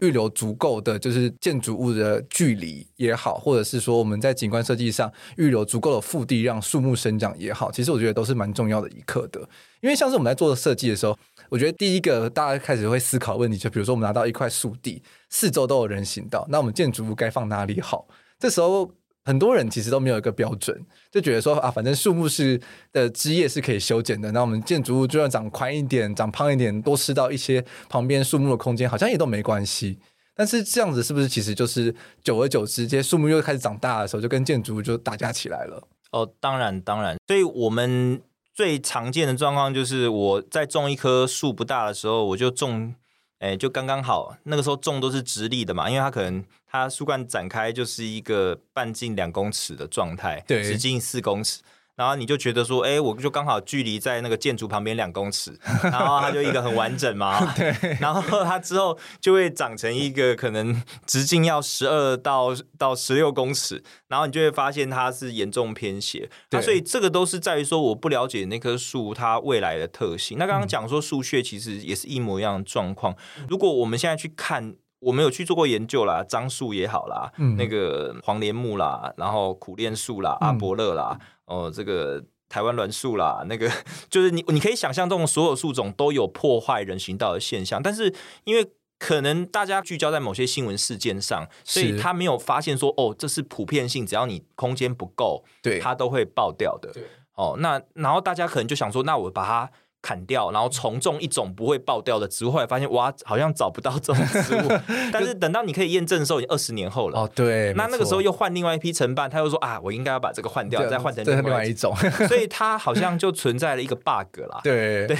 [0.00, 9.40] 预留足够的就是建筑物的距离也好，或者是说我们在景观设计上预留足够的腹地让树木生长也好，其实我觉得都是蛮重要的一课的。
[9.80, 18.06] 因为像是我们在做设计的时候，我觉得第一个大家开始会思考问题，就比如说我们拿到一块树地，四周都有人行道，那我们建筑物该放哪里好？
[18.38, 18.92] 这时候。
[19.28, 20.74] 很多人其实都没有一个标准，
[21.12, 22.58] 就觉得说啊，反正树木是
[22.94, 29.98] 的枝叶是可以修剪的，那我们建筑物就算长宽一点、长胖一点，多吃到一些旁边树木的空间，好像也都没关系。
[30.34, 35.86] 但是这样子是不是其实就是久而久之，这些树木又开始长大的时候，就跟建筑物就打架起来了？
[36.12, 37.18] 哦，当然当然。
[37.26, 38.22] 所以我们
[38.54, 42.94] 最常见的状况就是，我在种一棵树不大的时候，我就种。
[43.38, 51.62] 哎，就刚刚好，那个时候种都是直立的嘛，因为它可能它树干展开就是一个半径两公尺的状态，对，直径四公尺。
[51.98, 57.44] 然后你就觉得说，哎，我就刚好距离在那个建筑旁边两公尺，然后它就一个很完整嘛。
[57.58, 57.74] 对。
[57.98, 66.30] 然后它之后就会长成一个可能直径要十二到到十六公尺，然后你就会发现它是严重偏斜。
[66.48, 66.62] 对。
[66.62, 70.38] 所以这个都是在于说，我不了解那棵树它未来的特性。
[70.38, 73.16] 那刚刚讲说树穴其实也是一模一样的状况。
[73.48, 81.18] 如果我们现在去看，我们有去做过研究啦，樟树也好啦，嗯、那个黄连木啦，然后苦楝树啦，阿伯乐啦。
[81.20, 83.68] 嗯哦，这个台湾栾树啦，那个
[84.08, 96.92] 就是你，你可以想象，这种所有树种都有破坏人行道的现象，但是因为可能大家聚焦在某些新闻事件上，所以他没有发现说，哦，这是普遍性，只要你空间不够，对，它都会爆掉的。
[97.34, 99.70] 哦，那然后大家可能就想说，那我把它。
[100.00, 102.50] 砍掉，然后重种一种不会爆掉的植物。
[102.50, 104.68] 后来发现，哇，好像找不到这种植物。
[105.12, 107.20] 但是等到你可以验证的时候，已经二十年后了。
[107.20, 107.72] 哦，对。
[107.74, 111.94] 那那个时候又换另外一批承办，他又说啊，我应该要把这个换掉，再换成另外一种。
[112.28, 114.60] 所以 它好像就存在了一个 bug 啦。
[114.62, 115.16] 对对，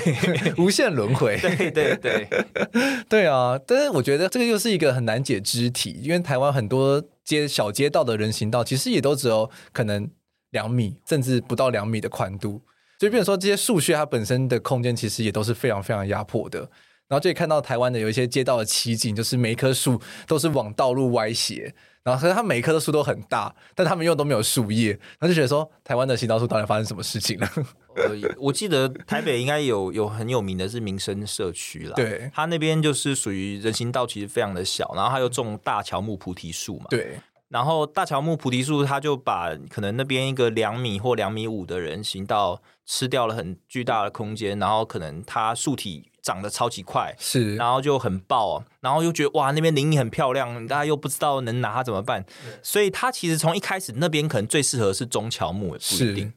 [0.57, 1.37] 无限轮回。
[1.39, 2.29] 对对对
[3.09, 3.59] 对啊！
[3.67, 10.09] 但是我觉得这个又是一个很难解之题，因为台湾很多街小街道的人行道，其实也都只有可能
[10.51, 12.63] 两米，甚至不到两米的宽度。
[12.99, 16.69] 所以，比如说这些树穴，它本身的空间其实也都是非常非常压迫的。
[17.09, 27.51] 然后就可以看到台湾的有一些街道的奇景，就是每一棵树都是往道路歪斜，然后可是它每一棵的树都很大，但他们又都没有树叶，然后就觉得说，台湾的行道树到底发生什么事情了？
[28.37, 37.19] 我记得台北应该有有很有名的是民生社区啦，对，它那边就是属于人行道其实非常的小，然后它又种大乔木菩提树嘛，对。
[37.49, 52.23] 然后大乔木菩提树，它就把可能那边一个两米或两米五的人行道吃掉了很巨大的空间，然后可能它树体长得超级快，是，然后就很爆，然后又觉得哇那边林荫很漂亮，大家又不知道能拿它怎么办，
[52.63, 56.33] 所以它其实从一开始那边可能最适合是中乔木，也不一定。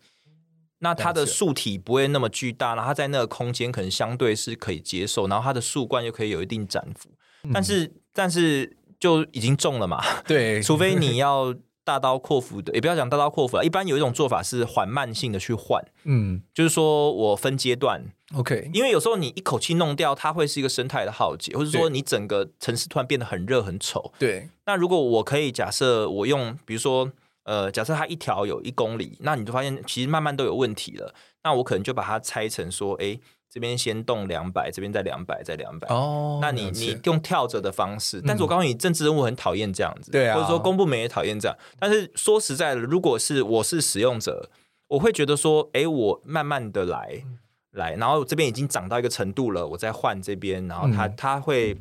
[0.79, 7.09] 那它的树体不会那么巨大，然后它在那个空间可能相对是可以接受，然后它的树冠又可以有一定展幅，
[7.53, 8.77] 但是、嗯、但是。
[9.01, 10.01] 就已经中了嘛？
[10.25, 13.65] 对， 除非你要大刀阔斧的，也不要讲大刀阔斧了。
[13.65, 18.69] 一般有一种做法是缓慢性的去换，嗯，就是说我分阶段，OK。
[18.71, 24.13] 因为有时候你一口气弄掉，它会是一个生态的浩劫，或者说你整个城市突然变得很热很丑。
[24.19, 24.47] 对。
[24.67, 27.11] 那如果我可以假设我用，比如说
[27.43, 31.13] 呃，假设它一条有一公里，那你就发现其实慢慢都有问题了。
[31.43, 33.19] 那我可能就把它拆成说，哎。
[33.51, 35.85] 这边先动两百，这边再两百，再两百。
[35.89, 41.57] 哦，那你你用跳着的方式，嗯、但是我告诉你，政治人物很讨厌这样子，对啊，或者说公部门也讨厌这样。
[41.77, 44.49] 但是说实在的，如果是我是使用者，
[44.87, 47.37] 我会觉得说，哎，我慢慢的来，嗯、
[47.71, 51.77] 来，然后这边已经涨到一个程度了，我再换这边，然后它它、嗯、会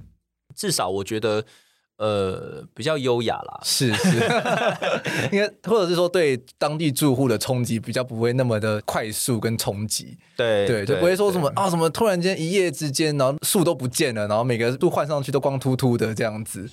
[0.54, 1.44] 至少我觉得。
[2.00, 4.16] 呃，比较优雅啦，是是，
[5.30, 16.66] 应该或者是说对当地住户的冲击比较不会那么的快速跟冲击，对对，就不会说什么啊什么突然间一夜之间，然后树都不见了，然后每个都换上去都光秃秃的这样子，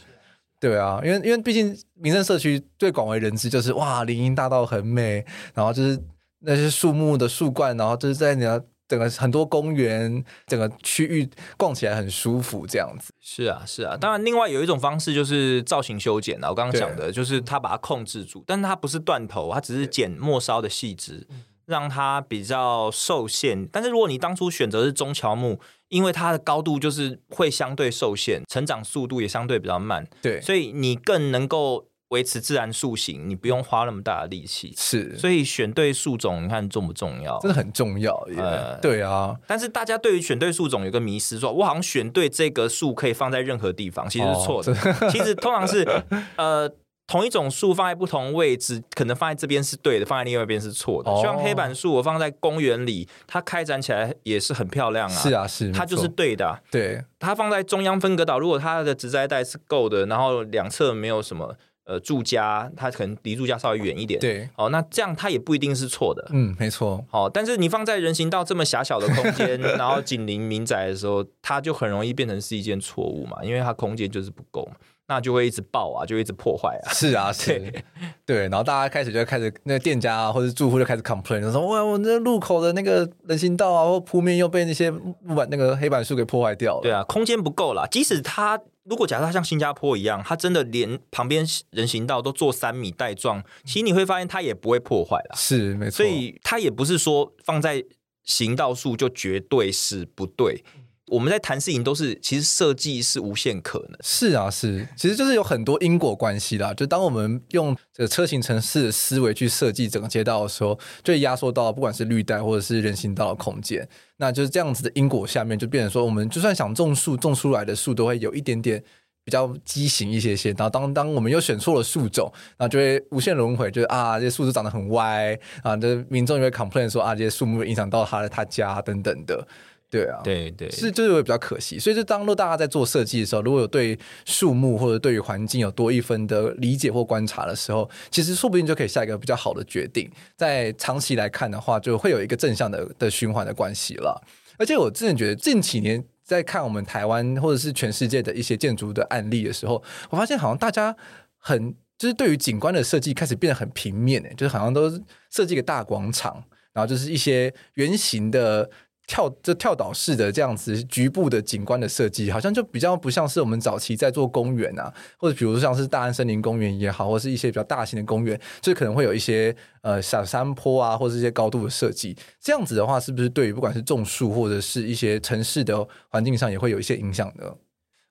[0.61, 6.01] 对啊，因为因为毕竟民生社区最广为人知就是哇，林荫大道很美，然后就是
[6.39, 8.63] 那些树木的树冠，然后就是在你的。
[8.87, 13.13] 整个很多公园，整个区域逛起来很舒服，这样子。
[13.19, 13.97] 是啊，是啊。
[13.97, 16.49] 当然，另外有一种方式就是造型修剪啊。
[16.49, 21.27] 我刚刚讲的就是它把它控制住，但是它不是断头，它只是剪末梢的细枝，
[21.65, 23.67] 让它比较受限。
[23.67, 31.87] 但是如果你当初选择是中乔木，因为它的高度就是会相对受限，成长速度也相对比较慢，对，所以你更能够。
[32.09, 37.37] 维持自然塑形，你不用花那么大的力气，是，所以选对树种，你看重不重要？
[37.39, 39.35] 真的很重要，呃，对啊。
[39.45, 44.71] 但是大家对于选对树种有个迷失，说我好像选对这个树可以放在任何地方，其实是错的。
[44.71, 45.85] 哦、其实通常是，
[46.37, 46.71] 呃，
[47.07, 51.11] 同一种树放在不同位置，可能放在这边是对的，放在另外一边是错的。
[51.11, 55.13] 哦、像黑板树，我放在公园里，它开展起来也是很漂亮啊。
[55.13, 56.59] 是啊，是，它就是对的、啊。
[56.71, 61.55] 对，它放在中央分隔岛，如果它的植栽带是够的，然后两侧没有什么
[61.87, 64.19] 呃住家，它可能离住家稍微远一点。
[64.19, 66.27] 对，哦，那这样它也不一定是错的。
[66.31, 67.03] 嗯，没错。
[67.11, 74.75] 哦，但是你放在人行道这么狭小的空间， 然后紧邻民宅的时候，它就很容易变成是一件错误嘛，因为它空间就是不够嘛。
[75.09, 76.91] 那就会一直爆啊，就一直破坏啊。
[76.91, 77.83] 是啊， 是，对，
[78.25, 86.81] 对，然后大家开始就开始，那个店家啊或者住户就开始 complain，就说哇，我那路口的那个人行道啊或铺面又被那些木板那个黑板树给破坏掉了。
[86.81, 87.87] 对啊，空间不够啦。
[87.89, 95.35] 即使它如果假设它像新加坡一样，它真的连旁边人行道都做三米带状，其实你会发现它也不会破坏了。
[95.35, 95.97] 是，没错。
[95.97, 97.83] 所以它也不是说放在
[98.23, 100.63] 行道树就绝对是不对。
[101.07, 103.97] 我们在谈事情都是，其实设计是无限可能。
[104.03, 106.73] 是啊，是，其实就是有很多因果关系啦。
[106.73, 113.87] 就当我们用这个车型城市的思维去设计整个街道的时候，就压缩到不管是绿带或者是人行道的空间。
[114.17, 118.83] 那就是这样子的因果下面，就变成说，我们就算想种树，种出来的树都会有一点点
[119.23, 120.49] 比较畸形一些些。
[120.57, 129.47] 然后当当我们又选错了树种，然后就会无限轮回，就是啊，这些树都长得很歪啊，这民众也会 complain 说啊，这些树木影响到他的他家等等的。
[129.89, 140.11] 对啊，对对，是就是会比较可惜，所以就当若大家在做设计的时候，如果有对树木或者对于环境有多一分的理解或观察的时候，其实说不定就可以下一个比较好的决定。
[140.35, 144.21] 在长期来看的话，就会有一个正向的的循环的关系了。
[144.57, 150.93] 而且我真的觉得近几年在看我们台湾或者是全世界的一些建筑的案例的时候，我发现好像大家
[151.37, 154.91] 很就是对于景观的设计开始变得很平面，诶，就是好像都
[155.31, 158.69] 设计一个大广场，然后就是一些圆形的。
[159.07, 172.15] 跳这跳岛式的这样子局部的景观的设计，好像就比较不像是我们早期在做公园啊，或者比如说像是大安森林公园也好，或是一些比较大型的公园，就可能会有一些呃小山坡啊，或者一些高度的设计。
[172.41, 177.55] 这样子的话，是不是对于不管是种树或者是一些城市的环境上，也会有一些影响呢？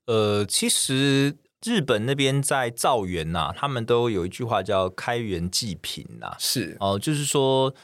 [0.06, 7.74] 呃，其实日本那边在造园呐，他们都有一句话叫“开园济贫”呐，是哦、呃，就是说。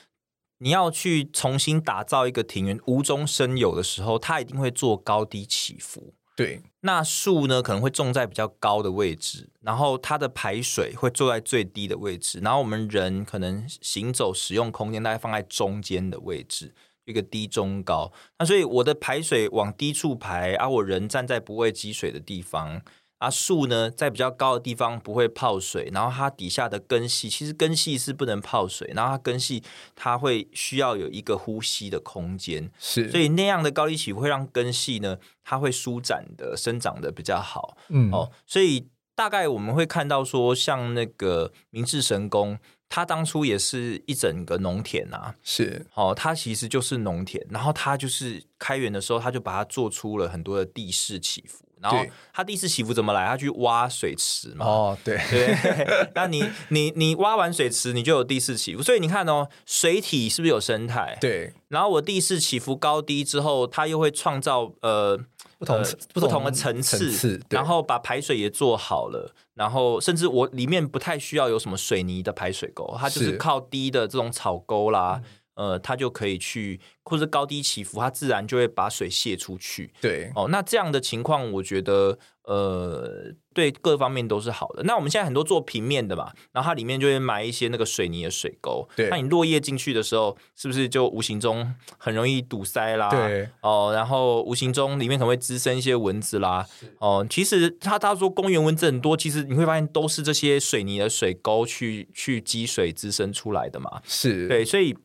[0.62, 6.14] 你要去重新打造一个庭园，无中生有的时候，它一定会做高低起伏。
[6.36, 16.72] 对，那树呢，可能会种在比较高的位置，然后它的排水会坐在最低的位置，然后我们人可能行走使用空间大概放在中间的位置，
[17.06, 18.12] 一个低中高。
[18.38, 22.80] 那所以我的排水往低处排，而、啊、我人站在不会积水的地方。
[23.22, 29.62] 啊，树呢，在比较高的地方不会泡水，然后它底下的根系其实根系是不能泡水，然后它根系
[29.94, 42.58] 它会需要有一个呼吸的空间，是，所以那样的高低起伏会让根系呢，它会舒展的生长的比较好，嗯，哦，所以大概我们会看到说，像那个明治神宫，
[42.88, 51.64] 它当初也是一整个农田啊，是，哦，它其实就是农田，然后它就是开园的时候，它就把它做出了很多的地势起伏。
[51.82, 51.98] 然后
[52.32, 53.26] 他第一次起伏怎么来？
[53.26, 54.64] 他去挖水池嘛。
[54.64, 56.08] 哦，对对。
[56.14, 58.82] 那你你你挖完水池，你就有地势起伏。
[58.82, 61.18] 所以你看哦，水体是不是有生态？
[61.20, 61.52] 对。
[61.68, 65.18] 然后我地势起伏高低之后，它又会创造呃
[65.58, 69.34] 不同、呃、不同的层次，层次，然后把排水也做好了。
[69.54, 75.20] 然后甚至我里面不太需要有什么水泥的排水沟，它就是靠低的这种草沟啦。
[75.54, 79.92] 呃，它就可以去，或者高低起伏，它自然就会把水泄出去。
[80.00, 84.82] 对，哦，那这样的情况，我觉得，呃，对各方面都是好的。
[84.84, 88.88] 那我们现在很多做平面的嘛，然后它里面就会埋一些那个水泥的水沟。
[88.96, 93.10] 对，那你落叶进去的时候，是不是就无形中很容易堵塞啦？
[93.10, 96.66] 对，哦，然后无形中里面可能会滋生一些蚊子啦。
[96.98, 104.00] 哦，其实他他说公园蚊子很多，其实你会发现都是这些水泥的水沟去去积水滋生出来的嘛。
[104.04, 104.96] 是对，所以。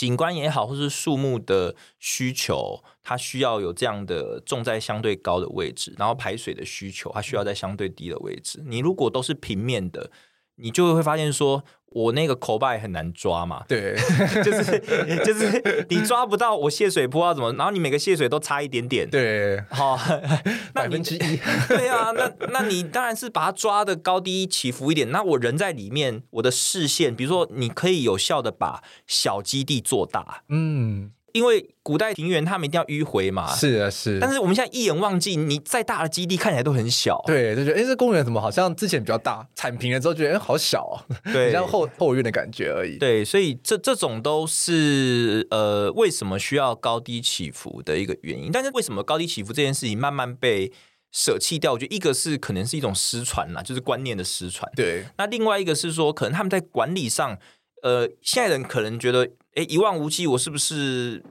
[0.00, 8.62] 景观也好，或是树木的需求，它需要有这样的种在相对高的位置，然后排水的需求，它需要在相对低的位置。
[8.66, 10.10] 你如果都是平面的，
[10.54, 11.62] 你就会发现说。
[11.90, 13.96] 我那个口把也很难抓嘛，对，
[14.44, 14.78] 就是
[15.24, 19.98] 就是你抓不到我泄水坡要怎么，然后你每个泄水都差一点点，对，好，
[20.72, 21.18] 百分之一，
[21.68, 31.10] 对啊，那那你当然是把它抓的高低起伏一点，那我人在里面，我的视线，比如说你可以有效的把小基地做大，嗯。
[31.32, 34.18] 因为古代庭园他们一定要迂回嘛，是啊是。
[34.20, 40.96] 但是我们现在一眼望尽，你再大的基地看起来都很小，对，就觉得哎，这公园怎么好像之前比较大，铲平了之后觉得哎好小哦，
[41.32, 42.98] 对，像后后院的感觉而已。
[42.98, 48.50] 对，所以这这种都是呃为什么需要高低起伏的一个原因。
[48.52, 50.72] 但是为什么高低起伏这件事情慢慢被
[51.12, 54.70] 舍弃掉，我觉得一个是可能是一种失传啦，就是观念的失传。
[54.76, 57.36] 对，那另外一个是说，可能他们在管理上，
[57.82, 61.22] 呃，现在人可能觉得，哎，一望无际，我是不是？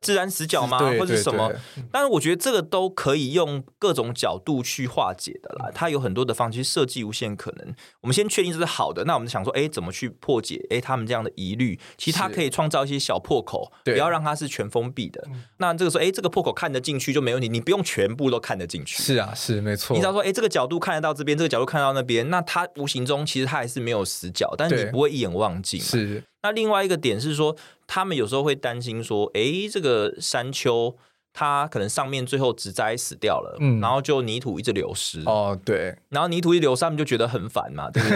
[0.00, 0.78] 自然死角吗？
[0.98, 1.52] 或者什么？
[1.90, 5.70] 但是我觉得这个都可以用各种角度去化解的啦。
[5.74, 7.74] 它有很多的方式设计无限可能。
[8.00, 10.64] 我们先确定这是好的，那我们想说，哎，怎么去破解？
[10.70, 15.26] 哎，他们这样的疑虑，其实它可以创造一些小破口，不要让它是全封闭的。
[15.58, 19.02] 那这个时候，哎，这个破口看得进去就没问题，你不用全部都看得进去。
[19.02, 19.94] 是啊，是没错。
[19.94, 25.80] 你只要说，哎，这个角度看得到这边，这个角度看到那边，那它无形中其实它还是没有死角，但是你不会一眼望尽。
[25.80, 26.22] 是。
[26.40, 27.56] 那另外一个点是说，
[27.88, 30.94] 他们有时候会担心说，诶，这个山丘
[31.32, 35.20] 它可能上面最后植栽死掉了，嗯，然后就泥土一直流失。
[35.24, 38.08] 哦，对，然后泥土一流失，他们就觉得很烦嘛，对不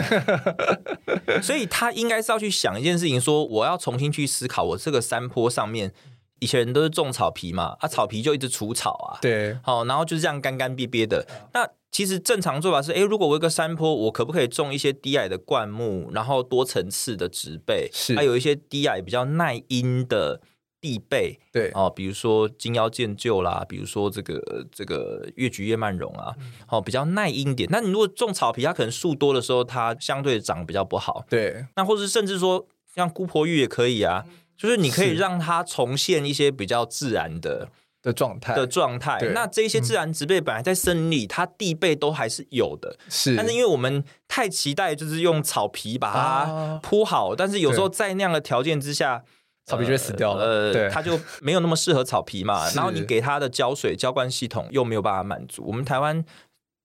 [1.24, 1.40] 对？
[1.42, 5.92] 所以他应该是要去想一件事情，说我要重新去思考，我这个山坡上面，
[6.42, 11.68] 以前人都是种草皮嘛，啊，草皮就一直除草啊，对，好，然后就是这样干干瘪瘪的，那。
[11.92, 20.40] 其实正常做法是，哎，如果我有一个山坡，我可不可以种一些低矮的灌木，然后多层次的植被，是，还有一些低矮比较耐阴的
[20.80, 26.34] 地被，对，哦，比如说金腰健鷲啦，比如说这个这个越橘叶蔓茸啊，
[26.68, 27.68] 哦，比较耐阴点。
[27.70, 31.66] 那你如果种草皮，它可能树多的时候，它相对长比较不好，对。
[31.76, 34.24] 那或是甚至说像姑婆芋也可以啊，
[34.62, 37.68] 就是你可以让它重现一些比较自然的。
[38.02, 38.52] 的状态。
[38.56, 43.36] 的状态，那这些自然植被本来在森林里，它地被都还是有的，是。
[43.36, 49.22] 但是因为我们太期待，就是用草皮把它铺好，但是有时候在那样的条件之下，
[49.66, 52.68] 草皮就会死掉了，呃，它就没有那么适合草皮嘛。
[52.74, 56.24] 然后你给它的浇水浇灌系统又没有办法满足，我们台湾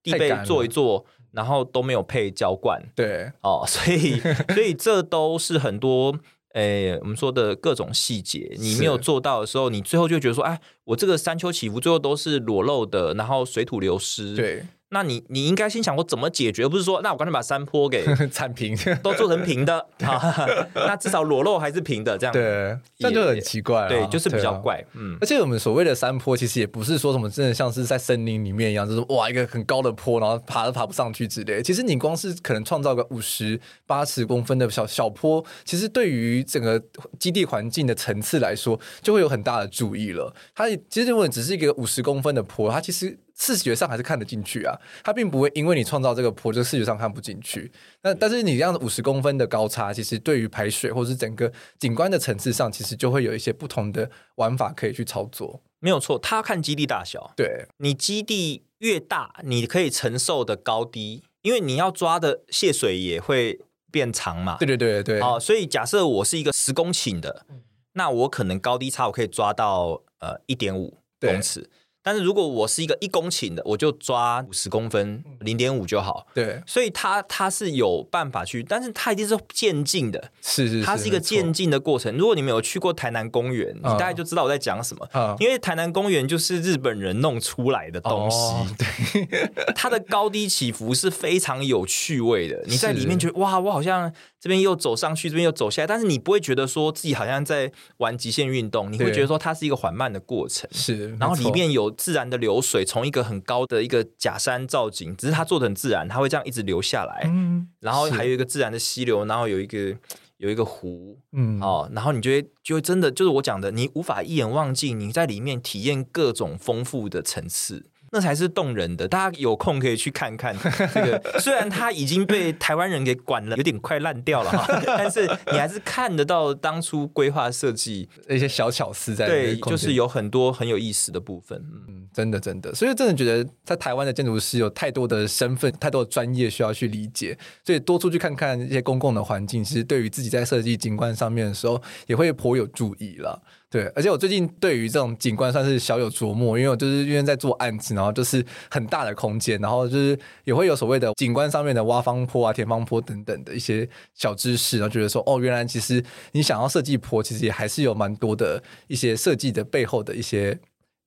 [0.03, 4.19] 地被做一做，然后都没有配浇灌，对，哦，所以
[4.53, 6.15] 所以这都是很多。
[6.57, 14.35] 哎，我们说的各种细节，你没有做到的时候，你最后就觉得说，哎，我这个山丘起伏最后都是裸露的，然后水土流失。
[14.35, 14.65] 对。
[14.89, 18.73] 那你你应该先想我怎么解决，而不是说那我干脆把山坡给 铲平，
[19.03, 20.47] 都做成平的 啊。
[20.73, 23.89] 那至少裸露还是平的，这样对，这就很奇怪了。
[23.89, 24.75] 对，就是比较怪。
[24.75, 31.61] 啊、嗯，而且我们所谓的山坡，其实也不是说什么真的像是在森林里面一样，就是哇一个很高的坡，然后爬都爬不上去之类。
[31.61, 36.81] 其实你光是可能创造个五十八十公分的小小坡，其实对于整个
[37.19, 40.33] 基地环境的层次来说，就会有很大的注意了。
[40.55, 43.19] 它其实如果只是一个五十公分的坡，它其实。
[43.39, 47.71] 视觉上还是看得进去啊，它并不会因为你创造这个坡，就视觉上看不进去。
[48.01, 55.61] 那但是你这样子五十公分的高差，其实对于排水或者是整个景观的层次上，其实就会有一些不同的玩法可以去操作。
[55.79, 57.31] 没有错，它要看基地大小。
[57.35, 63.59] 对，你基地越大，你可以承受的高低，因为你要抓的泄水也会
[63.91, 64.57] 变长嘛。
[64.57, 65.21] 对对对对。
[65.21, 67.45] 哦，所以假设我是一个十公顷的，
[67.93, 71.69] 那我可能高低差我可以抓到呃一点五公尺。
[72.07, 76.25] 但是如果我是一个一公顷的，我就抓五十公分，零点五就好。
[76.33, 82.15] 对，所以它它是有办法去，但是它一定是渐进的，是是是，它是一个渐进的过程。
[82.15, 85.05] 如果你没有去过台南公园，你大概就知道我在讲什么。
[85.13, 92.63] 嗯，因为台南公园就是日本人弄出来的东西，哦，对， 它的高低起伏是非常有趣味的。
[92.67, 94.09] 你在里面觉得哇，我好像
[94.39, 100.69] 这边又走上去，这边又走下来，但是你不会觉得说自己好像在玩极限运动，你会觉得说它是一个缓慢的过程。
[100.71, 101.87] 是，然后里面有。
[101.97, 107.23] 自然的流水从一个很高的一个假山造景，只是它做的很自然，它会这样一直流下来。
[107.25, 109.97] 嗯，然后还有一个自然的溪流，然后有一个
[110.37, 117.87] 有一个湖，嗯，哦，然后你就会就会真的就是我讲的，你无法一眼望尽，你在里面体验各种丰富的层次。
[118.17, 120.55] 那才是动人的，大家有空可以去看看
[120.91, 121.39] 这个。
[121.39, 129.27] 虽然它已经被台湾人给管了，有点快烂掉了哈， 但是你还是看得到当初规划设计一些小巧思在。
[129.27, 131.63] 对，就是有很多很有意思的部分。
[131.87, 143.39] 嗯，真的真的，所以真的觉得在台湾的建筑师有太多的身份，太多的专业需要去理解，所以多出去看看一些公共的环境，其实对于自己在设计景观上面的时候，也会颇有注意了。
[143.69, 148.41] 对，而且我最近对于这种景观算是小有琢磨，因为我就是因为在做案子，然后就是
[148.71, 156.01] 很大的空间，然后就是也会有所谓的景观上面的挖方坡啊、填方坡等等的一些小知识，然后觉得说，哦，原来其实
[156.31, 160.57] 你想要设计坡，其实也还是有蛮多的一些设计的背后的一些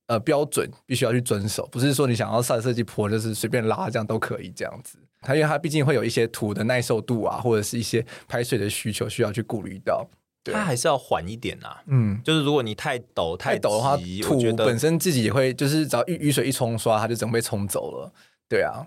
[0.05, 4.99] 呃标准，必须要去遵守，不是说你想要设设计坡就是随便拉这样都可以这样子。
[5.21, 10.07] 它因为它毕竟会有一些土的耐受度啊，或者是一些排水的需求需要去顾虑到。
[10.45, 18.11] 它还是要缓一点呐、啊，嗯，就是如果你太陡太陡的话，土本身自己也会，就是只要雨雨水一冲刷，它就整个被冲走了，
[18.49, 18.85] 对啊，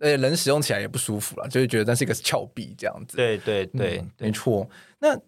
[0.00, 4.68] 呃，人使用起来也不舒服了，就是觉得那是一个峭壁这样子，对对对，嗯、没错。
[4.98, 5.18] 那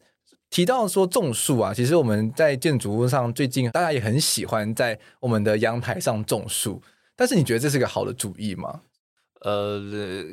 [0.51, 6.83] 提到说种树啊，其实我们在建筑物上最近大家也很喜欢在我们的阳台上种树。
[7.15, 8.81] 但是你觉得这是个好的主意吗？
[9.45, 9.81] 呃，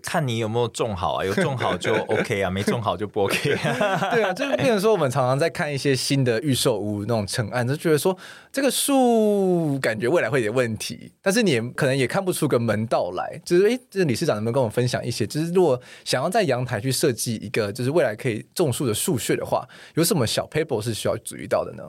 [0.04, 4.10] 看你有没有种好啊，有种好就 OK 啊，没种好就不 OK 啊。
[4.14, 8.16] 对啊，就是变成说，我们常常在看一些新的预售屋那种成案，就觉得说
[8.52, 13.42] 这个树感觉未来会有点问题，但是你也可能也看不出个门道来。
[13.44, 15.26] 就是哎，这理事长能不能跟我分享一些？
[15.26, 21.84] 就是如果想要在阳台去设计一个就是未来可以种树的树穴的话，有什么小 paper 是需要注意到的呢？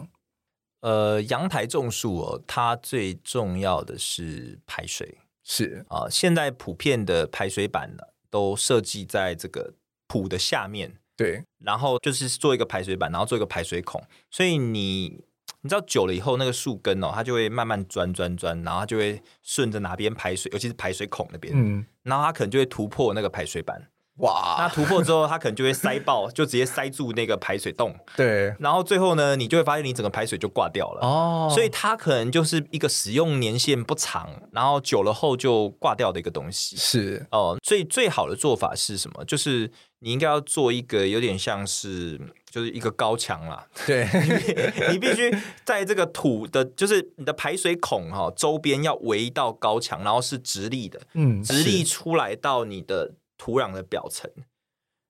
[0.81, 5.19] 呃，阳台种树哦，它最重要的是排水。
[5.51, 5.85] 是。
[5.89, 9.75] 啊，现在普遍的排水板呢，都设计在这个
[10.07, 15.25] 土的下面，对，然后就是做一个排水板，然后做一个排水孔，所以你
[15.63, 23.91] 你知道久了以后，那个树根哦，它就会慢慢钻钻钻，然后它就会顺着哪边排水，尤其是排水孔那边，嗯，然后它可能就会突破那个排水板。
[24.21, 24.57] 哇！
[24.59, 27.95] 那突破之后，它可能就会塞爆， 就直接塞住那个排水洞。
[28.17, 31.01] 对，然后最后呢，你就会发现你整个排水就挂掉了。
[31.07, 36.77] 哦，所以它可能就是一个使用年限不长，然后久了后就挂掉的一个东西。
[36.77, 39.25] 是哦，所以最好的做法是什么？
[39.25, 43.67] 就是你应该要做一个有点像是就是一个高墙啦。
[43.87, 44.07] 对，
[44.91, 53.13] 你必须在这个土的，就是你的排水孔哈周边要围一道高墙，然后是直立的，嗯，直立出来到你的。
[53.41, 54.31] 土壤的表层，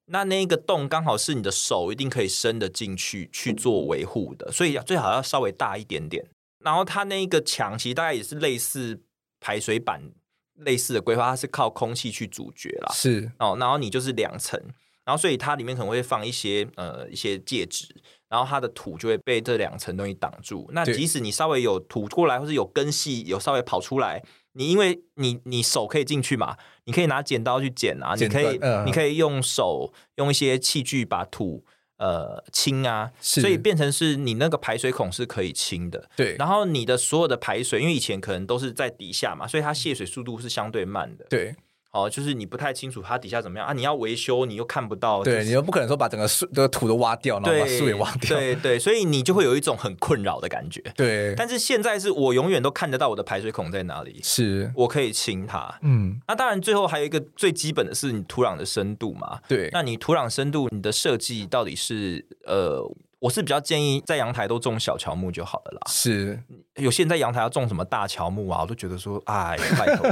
[0.04, 6.24] 那那个洞刚好是你的手一定可以伸得进去去做维护的，所以最好要稍微大一点点。
[6.60, 9.00] 然后它那个墙其实大概也是类似
[9.40, 10.00] 排水板
[10.54, 12.92] 类似的规划，它是靠空气去阻绝啦。
[12.94, 14.56] 是哦，然后你就是两层，
[15.04, 17.92] 然后所以它里面可能会放一些呃一些介质，
[18.28, 20.70] 然后它的土就会被这两层东西挡住。
[20.72, 24.22] 那即使你稍微有土过来，或是有根系有稍微跑出来。
[24.52, 31.64] 你因为你你手可以进去嘛，你可以拿剪刀去剪啊，剪你可以、呃、你可以用手用一些器具把土
[31.98, 36.08] 呃清啊，所以变成是你那个排水孔是可以清的。
[36.16, 41.26] 对，然后你的所有的排水，因为以前可能都是在底下嘛，所以它泄水速度是相对慢的。
[41.28, 41.54] 对。
[41.92, 43.72] 哦，就是你不太清楚它底下怎么样啊？
[43.72, 50.80] 你要维修，你又看不到，对，你又不可能说把整个树这个土都挖掉，然后把树也挖掉，对对，所以你就会有一种很困扰的感觉。
[50.96, 55.78] 对，但是现在是我永远都看得到我的排水孔在哪里，是我可以清它。
[55.82, 59.40] 嗯，那当然最后还有一个最基本的是你土壤的深度嘛。
[59.48, 62.88] 对，那你土壤深度，你的设计到底是呃？
[63.20, 65.80] 我是比较建议在阳台都种小乔木就好了啦。
[65.86, 66.42] 是，
[66.76, 70.10] 有些人在阳台要种什么大乔木啊，我都觉得说，哎，拜托，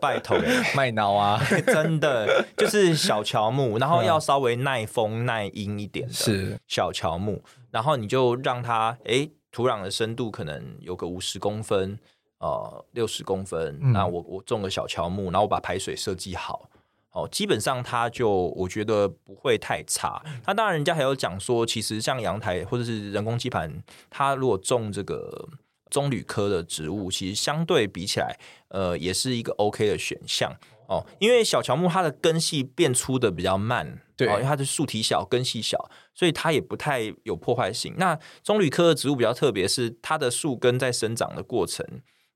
[0.00, 0.38] 拜托，
[0.74, 11.98] 卖脑啊， 真的就是小乔木，然后要稍微耐风耐阴一点的，是小乔木，然后你就让它，哎，土壤的深度可能有个五十公分，
[12.38, 16.70] 呃，六十公分，嗯、那我我种个小乔木，然后我把排水设计好。
[17.12, 20.22] 哦，基本上它就我觉得不会太差。
[20.46, 25.48] 那当然，人家还有讲说，其实像阳台或者是人工基盘，它如果种这个
[25.90, 28.38] 棕榈科的植物，其实相对比起来，
[28.68, 30.54] 呃，也是一个 OK 的选项
[30.86, 31.04] 哦。
[31.18, 37.94] 因为小乔木它的根系变粗的比较慢，对，哦、因为它的树体小，根系小，所以它也不太有破坏性。
[37.96, 41.84] 那棕榈科的植物比较特别，是它的树根在生长的过程，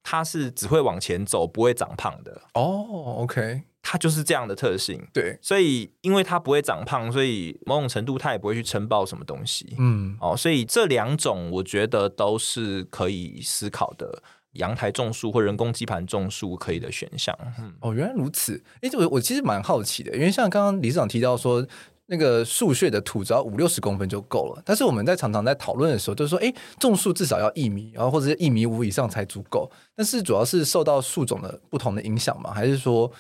[0.03, 2.43] 它是只会往前走，不会长胖的。
[2.55, 3.63] 哦，OK。
[3.85, 14.23] 它就是这样的特性，对，所以因为它不会长胖，所以某种程度它也不会去撑爆什么东西，嗯，哦，所以这两种我觉得都是可以思考的
[14.53, 17.37] 阳台种树或人工基盘种树可以的选项。
[17.59, 21.67] 嗯，哦，原来如此，哎，我我其实蛮好奇的，因为像刚刚理事长提到说，
[22.13, 32.53] 那个树穴的土只要五六十公分就够了，但是我们在常常在讨论的时候，就是说，哎，种树至少要一米，然后或者是一米五以上才足够，但是主要是受到树种的不同的影响吗？
[32.53, 33.11] 还是说？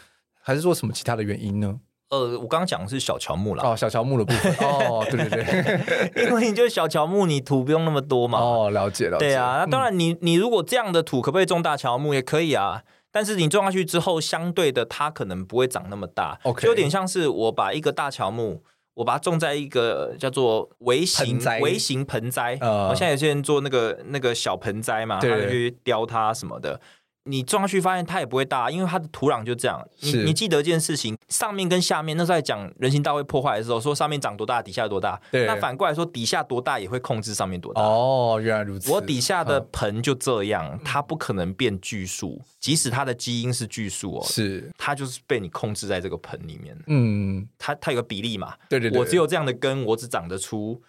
[0.44, 1.78] 还是说什么其他的原因呢？
[2.08, 3.62] 呃，我刚刚讲的是小乔木啦。
[3.64, 4.52] 哦，小乔木的部分。
[4.56, 8.40] 哦，对对对， 因为你就是小乔木，你土不用那么多嘛。
[8.40, 9.26] 哦，了解了解。
[9.26, 12.12] 对啊，那当然你，你、嗯、你如果这样的土，可不可以种大乔木？
[12.12, 12.82] 也可以啊。
[13.12, 16.40] 但是你种下去之后，相对的，它可能不会长那么大。
[16.42, 18.64] OK，就有点像是我把一个大乔木，
[18.94, 22.58] 我把它种在一个叫做微型微型盆栽。
[22.60, 26.80] 呃，我现在有些人做那个那个小盆栽嘛，他就去雕它什么的。
[27.24, 29.80] 你种上去发现它也不会大，因为它的土壤就这样。
[30.00, 35.20] 你你记得一件事情，上面跟下面那时候在讲人行道会破坏的时候，说上面长多大，底下多大。
[35.30, 35.46] 对。
[35.46, 37.80] 那反过来说，底下多大也会控制上面多大。
[37.80, 38.90] 哦，原来如此。
[38.90, 46.76] 我底下的盆就这样，它不可能变巨树，即使它的基因是巨树哦，是它就是被你控制在这个盆里面。
[46.88, 48.54] 嗯，它它有个比例嘛。
[48.68, 48.98] 对对对。
[48.98, 50.82] 我只有这样的根，我只长得出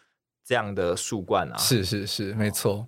[0.44, 1.58] 这样的树冠啊。
[1.58, 2.88] 是是是，没错。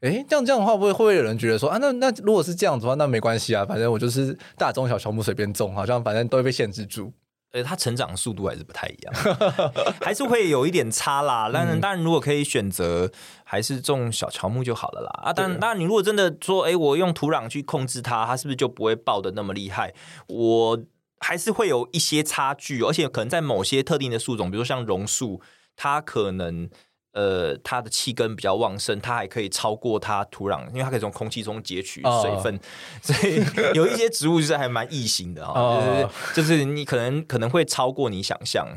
[0.00, 7.12] 哎，这样这样的话，会不会会不会有人觉得说啊，那那如果是这样子的话，那没关系啊，反正我就是大中小乔木随便种，好像反正都会被限制住。
[7.52, 9.14] 呃，它成长速度还是不太一样，
[10.02, 11.48] 还是会有一点差啦。
[11.50, 13.10] 当然，当然，如果可以选择，
[13.44, 15.10] 还是种小乔木就好了啦。
[15.22, 19.94] 啊，当然，当然，你如果真的说，哎，我用土壤去控制它，它是不是就不会爆的那么厉害？
[20.26, 20.78] 我
[21.20, 25.40] 还是会有一些差距，而且可能在某些特定的树种，比如像榕树，
[25.76, 26.68] 它可能。
[27.16, 32.60] 呃，它的气根比较旺盛，它还可以超过它土壤，因为它可以从空气中截取水分，哦、
[33.00, 33.42] 所以
[33.72, 38.68] 有一些植物就是还蛮异形的哈、哦，就是就是你可能可能会超过你想象。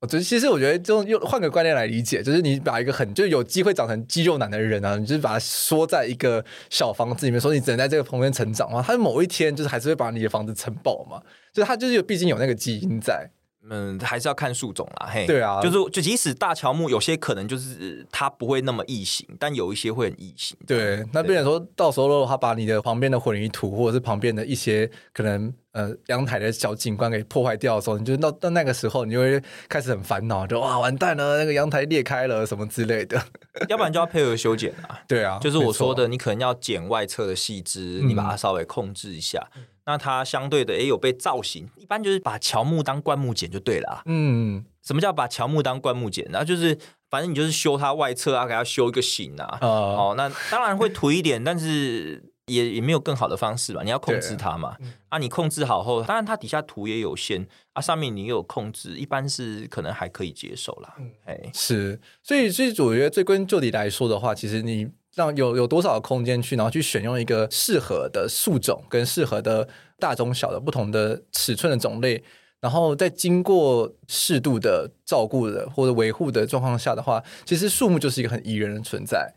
[0.00, 11.22] 我觉得其实我觉得就用换个观念来理解，就是你把一个很就是有机会长成肌肉男的人啊，你就是把它缩在一个小房子里面，说你只能在这个旁边成长的话，它某一天就是还是会把你的房子撑爆嘛，
[11.52, 13.30] 就是它就是有毕竟有那个基因在。
[13.68, 20.56] 嗯，还是要看树种啦，嘿，对啊，就是就即使大乔木有些可能就是它不会那么异形，但有一些会很异形。
[20.66, 33.22] 对，那变成说到时候如果他把你的旁边的混凝土或者是旁边的一些可能呃阳台的小景观给破坏掉的时候，你就到到那个时候，你就会开始很烦恼，就哇完蛋了，那个阳台裂开了什么之类的，
[33.68, 34.98] 要不然就要配合修剪啊。
[35.06, 39.46] 对啊，就是我说的，你可能要剪外侧的细枝，你把它稍微控制一下。
[39.54, 44.02] 嗯那它相对的也有被造型，一般就是把乔木当灌木剪就对了啊。
[44.06, 46.26] 嗯，什么叫把乔木当灌木剪？
[46.28, 46.76] 然后就是
[47.08, 49.58] 反正你就是修它外侧啊，给它修一个形啊。
[49.60, 49.68] 哦，
[50.10, 53.82] 哦，那当然会土一点，但是也也没有更好的方式吧？
[53.82, 54.76] 你要控制它嘛。
[55.08, 60.94] 啊，你控制好后，当然它底下土也有限啊，上面你也有控制，一般是可能还可以接受啦。
[60.98, 64.88] 嗯，哎，是，所以所以我觉得追根究底来说的话，其实你。
[65.16, 69.66] 让有有多少的空间去，然后去选用一个适合的树种跟适合的
[69.98, 72.22] 大中小的不同的尺寸的种类，
[72.60, 79.32] 然后在经过适度的照顾的或者维护的状况下的话，其实树木就是一个很宜人的存在。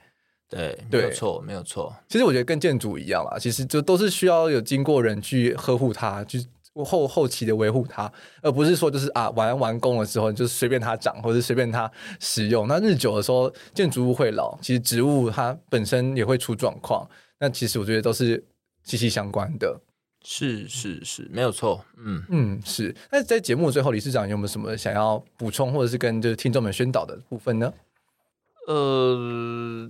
[0.49, 1.95] 对，对，没有错，没有错。
[2.07, 6.45] 其实我觉得跟建筑一样啦，其实就都是需要有经过人去呵护它，去。
[6.85, 8.09] 后后期的维护它，
[8.41, 11.91] 而不是说就是啊完完工了之后就随便它长，或者随便它
[12.21, 12.69] 使用。
[12.69, 17.05] 那日久的时候，建筑物会老，其实植物它本身也会出状况。
[17.37, 18.41] 那其实我觉得都是
[18.83, 19.77] 息息相关的。
[20.23, 21.83] 是是是，没有错。
[21.97, 22.95] 嗯嗯，是。
[23.11, 27.73] 那在节目最后，理事长有没有什么想要补充，或者是跟就是听众们宣导的部分呢？
[28.67, 29.89] 呃。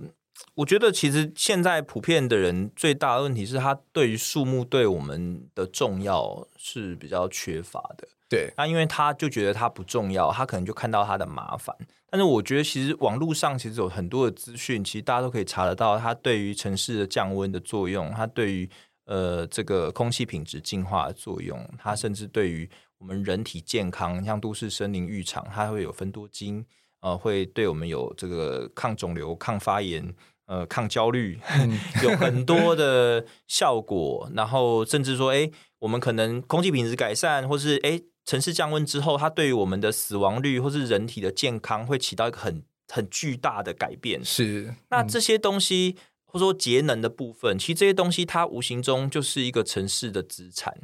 [0.54, 8.06] 我觉得其实现在普遍的人最大的问题是他对于树木对我们的重要是比较缺乏的。
[8.28, 11.74] 对，那因为他就觉得它不重要，他可能就看到它的麻烦。
[12.08, 18.70] 但是我觉得其实网络上其实有很多的资讯，其实大家都可以查得到，它对于城市的降温的作用，它对于
[19.06, 26.64] 呃这个空气品质净化的作用，它甚至对于我们人体健康，像都市森林浴场，它会有分多精，
[27.00, 30.14] 呃，会对我们有这个抗肿瘤、抗发炎。
[30.46, 31.38] 呃，抗焦虑
[32.02, 35.48] 有很多的效果，然后甚至说，哎，
[35.78, 44.24] 我们可能空气品质改善，或是哎，城市降温之后，它对于我们的死亡率或是人体的健康会起到一个很很巨大的改变。
[44.24, 45.94] 是，嗯、那这些东西
[46.24, 50.80] 或者说节能的部分，其实这些东西它无形中就是一个城市的资产。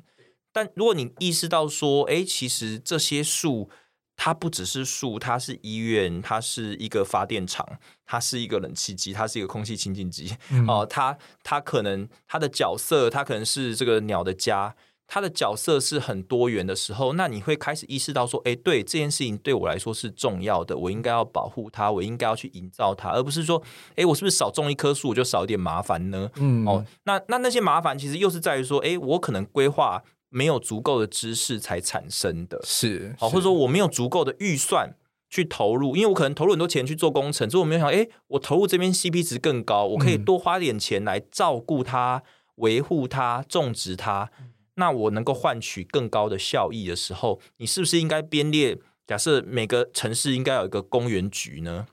[0.52, 3.68] 但如果你意识到说，哎，其实这些树。
[4.16, 7.66] 它不只是树，它是医院，它是一个发电厂，
[8.06, 10.34] 它是一个冷气机，它是一个空气清净机。
[10.50, 14.74] 嗯、哦，它它可能它的角色，它可能是这个鸟的家，
[15.06, 23.62] 它的角色是很多元的时候，那你会开始意识到说，哎，对，这件事情对我来说是重要的，我应该要保护它，我应该要去营造它，而不是说，
[23.96, 26.30] 哎，我是不是少种一棵树，我就少一点麻烦呢？
[26.36, 30.02] 嗯，哦，那那那些麻烦其实又是在于说，哎，我可能规划。
[30.28, 34.96] 没有足够的知识才产生的，是好，或者说我没有足够的预算
[35.30, 42.22] 去投入，因为我可能投入很多钱去做工程，所以我没有想，哎，我投入这边 CP 值更高，我可以多花点钱来照顾它、
[42.56, 44.30] 维护它、种植它，
[44.74, 48.78] 那我能够换取更高的效益的时候，你是不是应该编列？
[49.06, 51.86] 假设每个城市应该有一个公园局呢？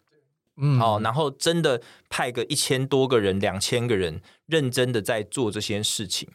[0.58, 6.30] 嗯，好，然后真的派个一千多个人、两千个人，认真的在做这些事情。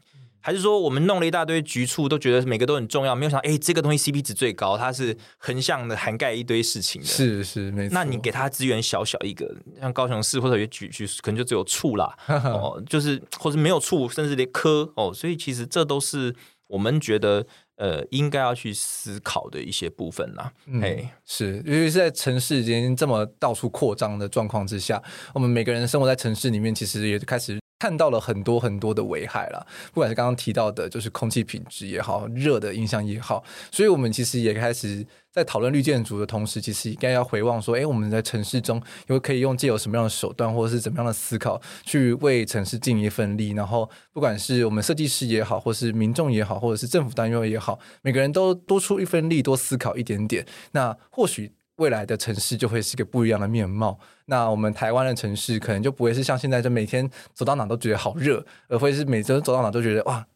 [0.48, 7.06] 还是说我们弄了一大堆局促，都觉得每个都很重要，没有想到，哎，这个东西 CP 值最高，它是横向的涵盖一堆事情的。
[7.06, 7.92] 是是没错。
[7.92, 16.34] 那你给它资源小小一个，像高雄市或者有局局，可能就只有处啦， 哦，就是或者没有处，甚至连科哦，所以其实这都是
[16.68, 17.46] 我们觉得
[17.76, 20.50] 呃应该要去思考的一些部分啦。
[20.64, 20.82] 嗯，
[21.26, 25.02] 是，因为是在城市已经这么到处扩张的状况之下，
[25.34, 27.58] 我们每个人生活在城市里面，其实也开始。
[27.78, 43.50] 看到了很多很多的危害了，不管是刚刚提到的，就是空气品质也好，热的影响也好，所以我们其实也开始在讨论绿建筑的同时，其实应该要回望说，哎，我们在城市中有可以用借由什么样的手段，或者是怎么样的思考，去为城市尽一份力。
[43.52, 51.52] 然后，不管是我们设计师也好，或是民众也好，或者是政府单位也好，每个人都多出一份力，多思考一点点，那或许。
[51.78, 53.98] 未来的城市就会是一个不一样的面貌。
[54.26, 60.26] 那我们台湾的城市可能就不会是像现在，就每天走到哪都觉得好热，而会是每周走到哪都觉得哇，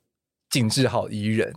[0.50, 1.54] 景致好宜人。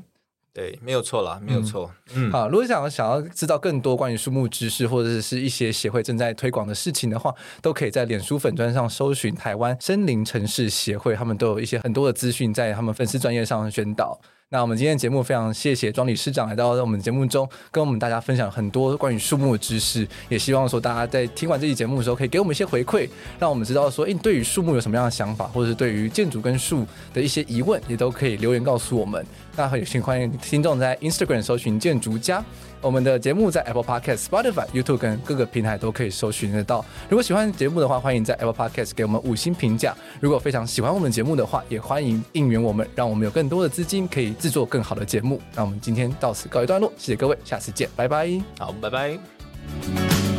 [0.53, 1.91] 对，没有错啦，没有错。
[2.13, 14.17] 嗯，好，如果想要想要知道更多关于树木知识，或者是一些协会正在推广的事情的话，都可以在脸书粉砖上搜寻台湾森林城市协会，他们都有一些很多的资讯在他们粉丝专业上宣导。
[14.56, 20.08] 那我们今天节目非常谢谢庄理事长来到我们节目中，跟我们大家分享很多关于树木的知识。
[20.30, 23.06] 也希望说大家在听完这期节目的时候，可以给我们一些回馈，
[23.38, 29.26] 让我们知道说，诶，你对于树木有什么样的想法，或者是对于建筑跟树的一些疑问，也都可以留言告诉我们。
[29.58, 32.41] 那很有幸欢迎听众在 Instagram 搜寻建筑家。
[32.86, 36.86] 我们的节目在 Apple Podcast、Spotify、YouTube 跟各个平台都可以搜寻得到。
[37.09, 39.95] 如果喜欢节目的话，欢迎在 Apple Podcast 给我们五星评价。
[40.19, 45.41] 如果非常喜欢我们节目的话，也欢迎应援我们，让我们有更多的资金可以制作更好的节目。
[45.55, 48.29] 那我们今天到此告一段落，谢谢各位，下次见，拜拜。
[48.59, 50.34] 好，拜拜。